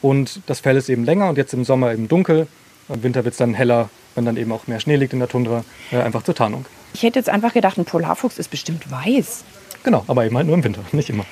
Und 0.00 0.40
das 0.46 0.60
Fell 0.60 0.76
ist 0.76 0.88
eben 0.88 1.04
länger 1.04 1.28
und 1.28 1.38
jetzt 1.38 1.54
im 1.54 1.64
Sommer 1.64 1.92
eben 1.92 2.08
dunkel. 2.08 2.46
Im 2.88 3.02
Winter 3.02 3.24
wird 3.24 3.32
es 3.32 3.38
dann 3.38 3.54
heller, 3.54 3.88
wenn 4.14 4.24
dann 4.24 4.36
eben 4.36 4.50
auch 4.52 4.66
mehr 4.66 4.80
Schnee 4.80 4.96
liegt 4.96 5.12
in 5.12 5.20
der 5.20 5.28
Tundra, 5.28 5.64
äh, 5.90 5.96
einfach 6.00 6.22
zur 6.22 6.34
Tarnung. 6.34 6.66
Ich 6.94 7.02
hätte 7.02 7.18
jetzt 7.18 7.28
einfach 7.28 7.54
gedacht, 7.54 7.78
ein 7.78 7.84
Polarfuchs 7.84 8.38
ist 8.38 8.50
bestimmt 8.50 8.90
weiß. 8.90 9.44
Genau, 9.84 10.04
aber 10.08 10.26
eben 10.26 10.36
halt 10.36 10.46
nur 10.46 10.56
im 10.56 10.64
Winter, 10.64 10.82
nicht 10.92 11.10
immer. 11.10 11.24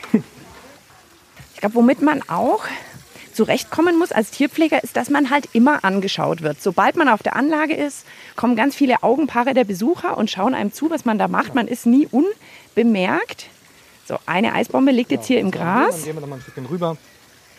Ich 1.55 1.61
glaube, 1.61 1.75
womit 1.75 2.01
man 2.01 2.23
auch 2.29 2.64
zurechtkommen 3.33 3.99
muss 3.99 4.12
als 4.12 4.31
Tierpfleger, 4.31 4.83
ist, 4.83 4.96
dass 4.96 5.11
man 5.11 5.31
halt 5.31 5.49
immer 5.53 5.85
angeschaut 5.85 6.42
wird. 6.42 6.61
Sobald 6.61 6.96
man 6.96 7.09
auf 7.09 7.23
der 7.23 7.37
Anlage 7.37 7.75
ist, 7.75 8.05
kommen 8.37 8.57
ganz 8.57 8.75
viele 8.75 9.03
Augenpaare 9.03 9.55
der 9.55 9.64
Besucher 9.64 10.18
und 10.18 10.31
schauen 10.31 10.55
einem 10.55 10.73
zu, 10.73 10.90
was 10.90 11.05
man 11.05 11.18
da 11.18 11.29
macht. 11.29 11.55
Man 11.55 11.68
ist 11.68 11.87
nie 11.87 12.09
unbemerkt. 12.11 13.46
So, 14.11 14.18
eine 14.27 14.55
Eisbombe 14.55 14.90
liegt 14.90 15.12
jetzt 15.12 15.29
hier 15.29 15.38
im 15.38 15.53
Gras. 15.53 16.03
Gehen 16.03 16.16
wir 16.16 16.20
noch 16.20 16.27
mal 16.27 16.35
ein 16.35 16.42
Stückchen 16.42 16.66
rüber. 16.66 16.96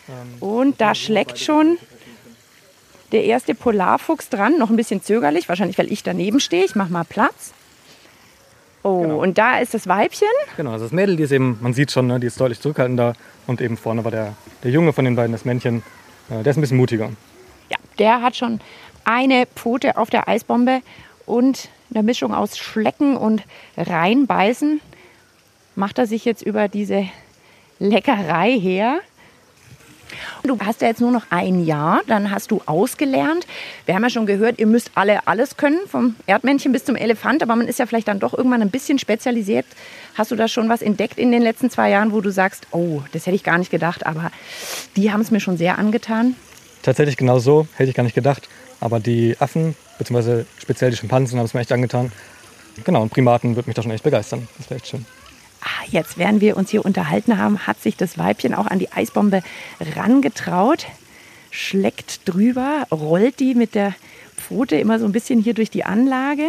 Ähm, 0.06 0.36
Und 0.46 0.82
da 0.82 0.94
schlägt 0.94 1.38
schon 1.38 1.78
der 3.10 3.24
erste 3.24 3.54
Polarfuchs 3.54 4.28
dran, 4.28 4.58
noch 4.58 4.68
ein 4.68 4.76
bisschen 4.76 5.02
zögerlich, 5.02 5.48
wahrscheinlich 5.48 5.78
weil 5.78 5.90
ich 5.90 6.02
daneben 6.02 6.40
stehe. 6.40 6.66
Ich 6.66 6.74
mache 6.74 6.92
mal 6.92 7.04
Platz. 7.04 7.54
Oh, 8.82 9.00
genau. 9.00 9.22
und 9.22 9.38
da 9.38 9.60
ist 9.60 9.72
das 9.72 9.86
Weibchen. 9.86 10.28
Genau, 10.58 10.72
also 10.72 10.84
das 10.84 10.92
Mädel, 10.92 11.16
die 11.16 11.22
ist 11.22 11.32
eben, 11.32 11.56
man 11.62 11.72
sieht 11.72 11.90
schon, 11.90 12.06
ne, 12.06 12.20
die 12.20 12.26
ist 12.26 12.38
deutlich 12.38 12.60
zurückhaltender. 12.60 13.14
Und 13.46 13.62
eben 13.62 13.78
vorne 13.78 14.04
war 14.04 14.10
der, 14.10 14.34
der 14.62 14.72
Junge 14.72 14.92
von 14.92 15.06
den 15.06 15.16
beiden, 15.16 15.32
das 15.32 15.46
Männchen. 15.46 15.82
Äh, 16.28 16.42
der 16.42 16.50
ist 16.50 16.58
ein 16.58 16.60
bisschen 16.60 16.76
mutiger. 16.76 17.08
Ja, 17.70 17.78
der 17.98 18.20
hat 18.20 18.36
schon 18.36 18.60
eine 19.04 19.46
Pfote 19.46 19.96
auf 19.96 20.10
der 20.10 20.28
Eisbombe 20.28 20.82
und 21.24 21.70
eine 21.94 22.02
Mischung 22.02 22.34
aus 22.34 22.58
Schlecken 22.58 23.16
und 23.16 23.42
Reinbeißen 23.78 24.82
macht 25.74 25.98
er 25.98 26.06
sich 26.06 26.24
jetzt 26.24 26.42
über 26.42 26.68
diese 26.68 27.06
Leckerei 27.78 28.58
her. 28.58 29.00
Du 30.44 30.58
hast 30.60 30.82
ja 30.82 30.88
jetzt 30.88 31.00
nur 31.00 31.10
noch 31.10 31.24
ein 31.30 31.64
Jahr, 31.64 32.02
dann 32.06 32.30
hast 32.30 32.50
du 32.50 32.60
ausgelernt. 32.66 33.46
Wir 33.86 33.94
haben 33.94 34.02
ja 34.02 34.10
schon 34.10 34.26
gehört, 34.26 34.58
ihr 34.58 34.66
müsst 34.66 34.90
alle 34.94 35.26
alles 35.26 35.56
können, 35.56 35.78
vom 35.86 36.16
Erdmännchen 36.26 36.72
bis 36.72 36.84
zum 36.84 36.96
Elefant, 36.96 37.42
aber 37.42 37.56
man 37.56 37.66
ist 37.66 37.78
ja 37.78 37.86
vielleicht 37.86 38.08
dann 38.08 38.18
doch 38.18 38.34
irgendwann 38.34 38.60
ein 38.60 38.70
bisschen 38.70 38.98
spezialisiert. 38.98 39.64
Hast 40.14 40.30
du 40.30 40.36
da 40.36 40.48
schon 40.48 40.68
was 40.68 40.82
entdeckt 40.82 41.18
in 41.18 41.32
den 41.32 41.42
letzten 41.42 41.70
zwei 41.70 41.90
Jahren, 41.90 42.12
wo 42.12 42.20
du 42.20 42.30
sagst, 42.30 42.66
oh, 42.72 43.00
das 43.12 43.26
hätte 43.26 43.36
ich 43.36 43.44
gar 43.44 43.58
nicht 43.58 43.70
gedacht, 43.70 44.04
aber 44.04 44.30
die 44.96 45.12
haben 45.12 45.20
es 45.20 45.30
mir 45.30 45.40
schon 45.40 45.56
sehr 45.56 45.78
angetan? 45.78 46.36
Tatsächlich 46.82 47.16
genau 47.16 47.38
so, 47.38 47.66
hätte 47.76 47.90
ich 47.90 47.96
gar 47.96 48.02
nicht 48.02 48.14
gedacht. 48.14 48.48
Aber 48.80 48.98
die 48.98 49.36
Affen, 49.38 49.76
beziehungsweise 49.98 50.44
speziell 50.58 50.90
die 50.90 50.96
Schimpansen, 50.96 51.38
haben 51.38 51.46
es 51.46 51.54
mir 51.54 51.60
echt 51.60 51.70
angetan. 51.70 52.10
Genau, 52.84 53.02
und 53.02 53.10
Primaten 53.10 53.54
würde 53.54 53.68
mich 53.68 53.76
da 53.76 53.82
schon 53.82 53.92
echt 53.92 54.02
begeistern. 54.02 54.48
Das 54.58 54.68
wäre 54.68 54.78
echt 54.78 54.88
schön. 54.88 55.06
Ah, 55.64 55.84
jetzt, 55.90 56.18
während 56.18 56.40
wir 56.40 56.56
uns 56.56 56.70
hier 56.70 56.84
unterhalten 56.84 57.38
haben, 57.38 57.66
hat 57.66 57.80
sich 57.80 57.96
das 57.96 58.18
Weibchen 58.18 58.52
auch 58.52 58.66
an 58.66 58.80
die 58.80 58.90
Eisbombe 58.90 59.42
rangetraut, 59.94 60.86
schleckt 61.52 62.28
drüber, 62.28 62.86
rollt 62.90 63.38
die 63.38 63.54
mit 63.54 63.76
der 63.76 63.94
Pfote 64.36 64.76
immer 64.76 64.98
so 64.98 65.06
ein 65.06 65.12
bisschen 65.12 65.40
hier 65.40 65.54
durch 65.54 65.70
die 65.70 65.84
Anlage. 65.84 66.46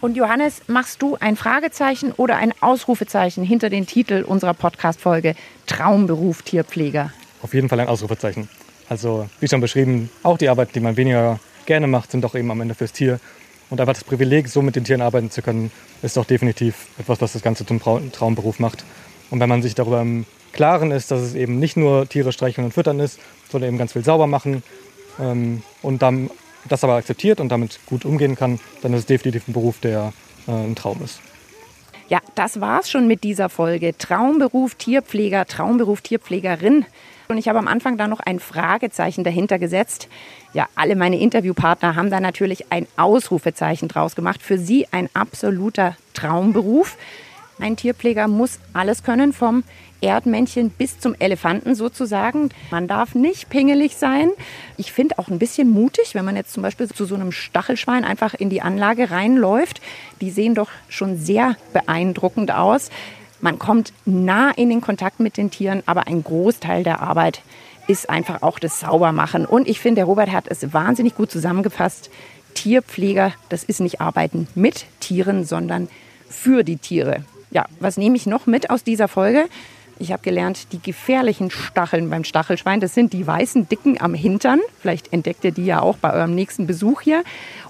Und 0.00 0.16
Johannes, 0.16 0.62
machst 0.68 1.02
du 1.02 1.16
ein 1.18 1.34
Fragezeichen 1.34 2.12
oder 2.12 2.36
ein 2.36 2.52
Ausrufezeichen 2.60 3.42
hinter 3.42 3.68
den 3.68 3.86
Titel 3.86 4.22
unserer 4.22 4.54
Podcast-Folge 4.54 5.34
Traumberuf 5.66 6.42
Tierpfleger? 6.42 7.10
Auf 7.42 7.52
jeden 7.52 7.68
Fall 7.68 7.80
ein 7.80 7.88
Ausrufezeichen. 7.88 8.48
Also, 8.88 9.28
wie 9.40 9.48
schon 9.48 9.60
beschrieben, 9.60 10.10
auch 10.22 10.38
die 10.38 10.48
Arbeit, 10.48 10.74
die 10.74 10.80
man 10.80 10.96
weniger 10.96 11.40
gerne 11.66 11.86
macht, 11.86 12.12
sind 12.12 12.22
doch 12.22 12.34
eben 12.34 12.50
am 12.50 12.60
Ende 12.60 12.74
fürs 12.74 12.92
Tier. 12.92 13.18
Und 13.74 13.80
einfach 13.80 13.94
das 13.94 14.04
Privileg, 14.04 14.46
so 14.46 14.62
mit 14.62 14.76
den 14.76 14.84
Tieren 14.84 15.02
arbeiten 15.02 15.32
zu 15.32 15.42
können, 15.42 15.72
ist 16.00 16.16
doch 16.16 16.24
definitiv 16.24 16.86
etwas, 16.96 17.20
was 17.20 17.32
das 17.32 17.42
Ganze 17.42 17.66
zum 17.66 17.80
Traumberuf 17.80 18.60
macht. 18.60 18.84
Und 19.32 19.40
wenn 19.40 19.48
man 19.48 19.62
sich 19.62 19.74
darüber 19.74 20.00
im 20.00 20.26
Klaren 20.52 20.92
ist, 20.92 21.10
dass 21.10 21.20
es 21.20 21.34
eben 21.34 21.58
nicht 21.58 21.76
nur 21.76 22.08
Tiere 22.08 22.30
streicheln 22.30 22.66
und 22.66 22.70
füttern 22.70 23.00
ist, 23.00 23.18
sondern 23.50 23.70
eben 23.70 23.76
ganz 23.76 23.94
viel 23.94 24.04
sauber 24.04 24.28
machen 24.28 24.62
ähm, 25.18 25.64
und 25.82 26.02
dann 26.02 26.30
das 26.68 26.84
aber 26.84 26.94
akzeptiert 26.94 27.40
und 27.40 27.48
damit 27.48 27.80
gut 27.86 28.04
umgehen 28.04 28.36
kann, 28.36 28.60
dann 28.80 28.92
ist 28.92 29.00
es 29.00 29.06
definitiv 29.06 29.48
ein 29.48 29.54
Beruf, 29.54 29.80
der 29.80 30.12
äh, 30.46 30.52
ein 30.52 30.76
Traum 30.76 31.02
ist. 31.02 31.18
Ja, 32.08 32.20
das 32.36 32.60
war's 32.60 32.88
schon 32.88 33.08
mit 33.08 33.24
dieser 33.24 33.48
Folge. 33.48 33.98
Traumberuf 33.98 34.76
Tierpfleger, 34.76 35.46
Traumberuf 35.46 36.00
Tierpflegerin. 36.00 36.86
Und 37.28 37.38
ich 37.38 37.48
habe 37.48 37.58
am 37.58 37.68
Anfang 37.68 37.96
da 37.96 38.06
noch 38.06 38.20
ein 38.20 38.38
Fragezeichen 38.38 39.24
dahinter 39.24 39.58
gesetzt. 39.58 40.08
Ja, 40.52 40.68
alle 40.74 40.96
meine 40.96 41.18
Interviewpartner 41.18 41.96
haben 41.96 42.10
da 42.10 42.20
natürlich 42.20 42.70
ein 42.70 42.86
Ausrufezeichen 42.96 43.88
draus 43.88 44.14
gemacht. 44.14 44.42
Für 44.42 44.58
sie 44.58 44.86
ein 44.92 45.08
absoluter 45.14 45.96
Traumberuf. 46.12 46.96
Ein 47.58 47.76
Tierpfleger 47.76 48.28
muss 48.28 48.58
alles 48.72 49.04
können, 49.04 49.32
vom 49.32 49.62
Erdmännchen 50.00 50.70
bis 50.70 50.98
zum 50.98 51.14
Elefanten 51.18 51.74
sozusagen. 51.74 52.50
Man 52.70 52.88
darf 52.88 53.14
nicht 53.14 53.48
pingelig 53.48 53.96
sein. 53.96 54.30
Ich 54.76 54.92
finde 54.92 55.18
auch 55.18 55.28
ein 55.28 55.38
bisschen 55.38 55.70
mutig, 55.70 56.14
wenn 56.14 56.24
man 56.24 56.36
jetzt 56.36 56.52
zum 56.52 56.62
Beispiel 56.62 56.88
zu 56.88 57.06
so 57.06 57.14
einem 57.14 57.32
Stachelschwein 57.32 58.04
einfach 58.04 58.34
in 58.34 58.50
die 58.50 58.60
Anlage 58.60 59.10
reinläuft. 59.10 59.80
Die 60.20 60.30
sehen 60.30 60.54
doch 60.54 60.70
schon 60.88 61.16
sehr 61.16 61.56
beeindruckend 61.72 62.50
aus. 62.50 62.90
Man 63.40 63.58
kommt 63.58 63.92
nah 64.04 64.50
in 64.50 64.70
den 64.70 64.80
Kontakt 64.80 65.20
mit 65.20 65.36
den 65.36 65.50
Tieren, 65.50 65.82
aber 65.86 66.06
ein 66.06 66.24
Großteil 66.24 66.82
der 66.82 67.00
Arbeit 67.00 67.42
ist 67.86 68.08
einfach 68.08 68.42
auch 68.42 68.58
das 68.58 68.80
Saubermachen. 68.80 69.44
Und 69.44 69.68
ich 69.68 69.80
finde, 69.80 70.00
der 70.00 70.06
Robert 70.06 70.32
hat 70.32 70.46
es 70.48 70.72
wahnsinnig 70.72 71.14
gut 71.14 71.30
zusammengefasst. 71.30 72.10
Tierpfleger, 72.54 73.32
das 73.48 73.64
ist 73.64 73.80
nicht 73.80 74.00
Arbeiten 74.00 74.48
mit 74.54 74.86
Tieren, 75.00 75.44
sondern 75.44 75.88
für 76.28 76.62
die 76.62 76.76
Tiere. 76.76 77.24
Ja, 77.50 77.66
was 77.80 77.96
nehme 77.96 78.16
ich 78.16 78.26
noch 78.26 78.46
mit 78.46 78.70
aus 78.70 78.84
dieser 78.84 79.08
Folge? 79.08 79.46
Ich 79.98 80.10
habe 80.10 80.22
gelernt, 80.22 80.72
die 80.72 80.82
gefährlichen 80.82 81.50
Stacheln 81.50 82.10
beim 82.10 82.24
Stachelschwein, 82.24 82.80
das 82.80 82.94
sind 82.94 83.12
die 83.12 83.26
weißen 83.26 83.68
Dicken 83.68 84.00
am 84.00 84.12
Hintern. 84.12 84.60
Vielleicht 84.80 85.12
entdeckt 85.12 85.44
ihr 85.44 85.52
die 85.52 85.66
ja 85.66 85.80
auch 85.80 85.96
bei 85.96 86.12
eurem 86.12 86.34
nächsten 86.34 86.66
Besuch 86.66 87.02
hier. 87.02 87.22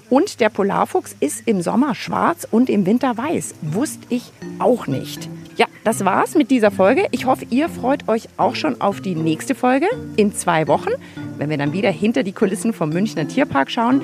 Und 0.09 0.39
der 0.39 0.49
Polarfuchs 0.49 1.15
ist 1.19 1.47
im 1.47 1.61
Sommer 1.61 1.93
schwarz 1.93 2.47
und 2.49 2.69
im 2.69 2.85
Winter 2.85 3.17
weiß. 3.17 3.55
Wusste 3.61 4.05
ich 4.09 4.31
auch 4.59 4.87
nicht. 4.87 5.29
Ja, 5.55 5.67
das 5.85 6.03
war's 6.03 6.35
mit 6.35 6.51
dieser 6.51 6.69
Folge. 6.69 7.07
Ich 7.11 7.25
hoffe, 7.25 7.45
ihr 7.49 7.69
freut 7.69 8.09
euch 8.09 8.27
auch 8.37 8.55
schon 8.55 8.81
auf 8.81 8.99
die 8.99 9.15
nächste 9.15 9.55
Folge 9.55 9.87
in 10.17 10.33
zwei 10.33 10.67
Wochen, 10.67 10.89
wenn 11.37 11.49
wir 11.49 11.57
dann 11.57 11.71
wieder 11.71 11.91
hinter 11.91 12.23
die 12.23 12.33
Kulissen 12.33 12.73
vom 12.73 12.89
Münchner 12.89 13.27
Tierpark 13.27 13.71
schauen. 13.71 14.01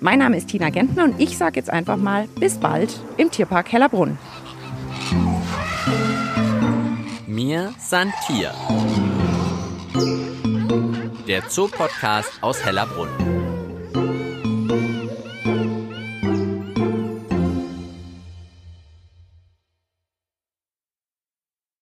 Mein 0.00 0.18
Name 0.18 0.36
ist 0.36 0.48
Tina 0.48 0.70
Gentner 0.70 1.04
und 1.04 1.20
ich 1.20 1.38
sage 1.38 1.56
jetzt 1.56 1.70
einfach 1.70 1.96
mal 1.96 2.28
bis 2.38 2.58
bald 2.58 3.00
im 3.16 3.30
Tierpark 3.30 3.72
Hellerbrunn. 3.72 4.18
Mir 7.26 7.72
san 7.78 8.12
Tier. 8.26 8.52
Der 11.26 11.48
Zoopodcast 11.48 12.42
aus 12.42 12.64
Hellerbrunn. 12.64 13.39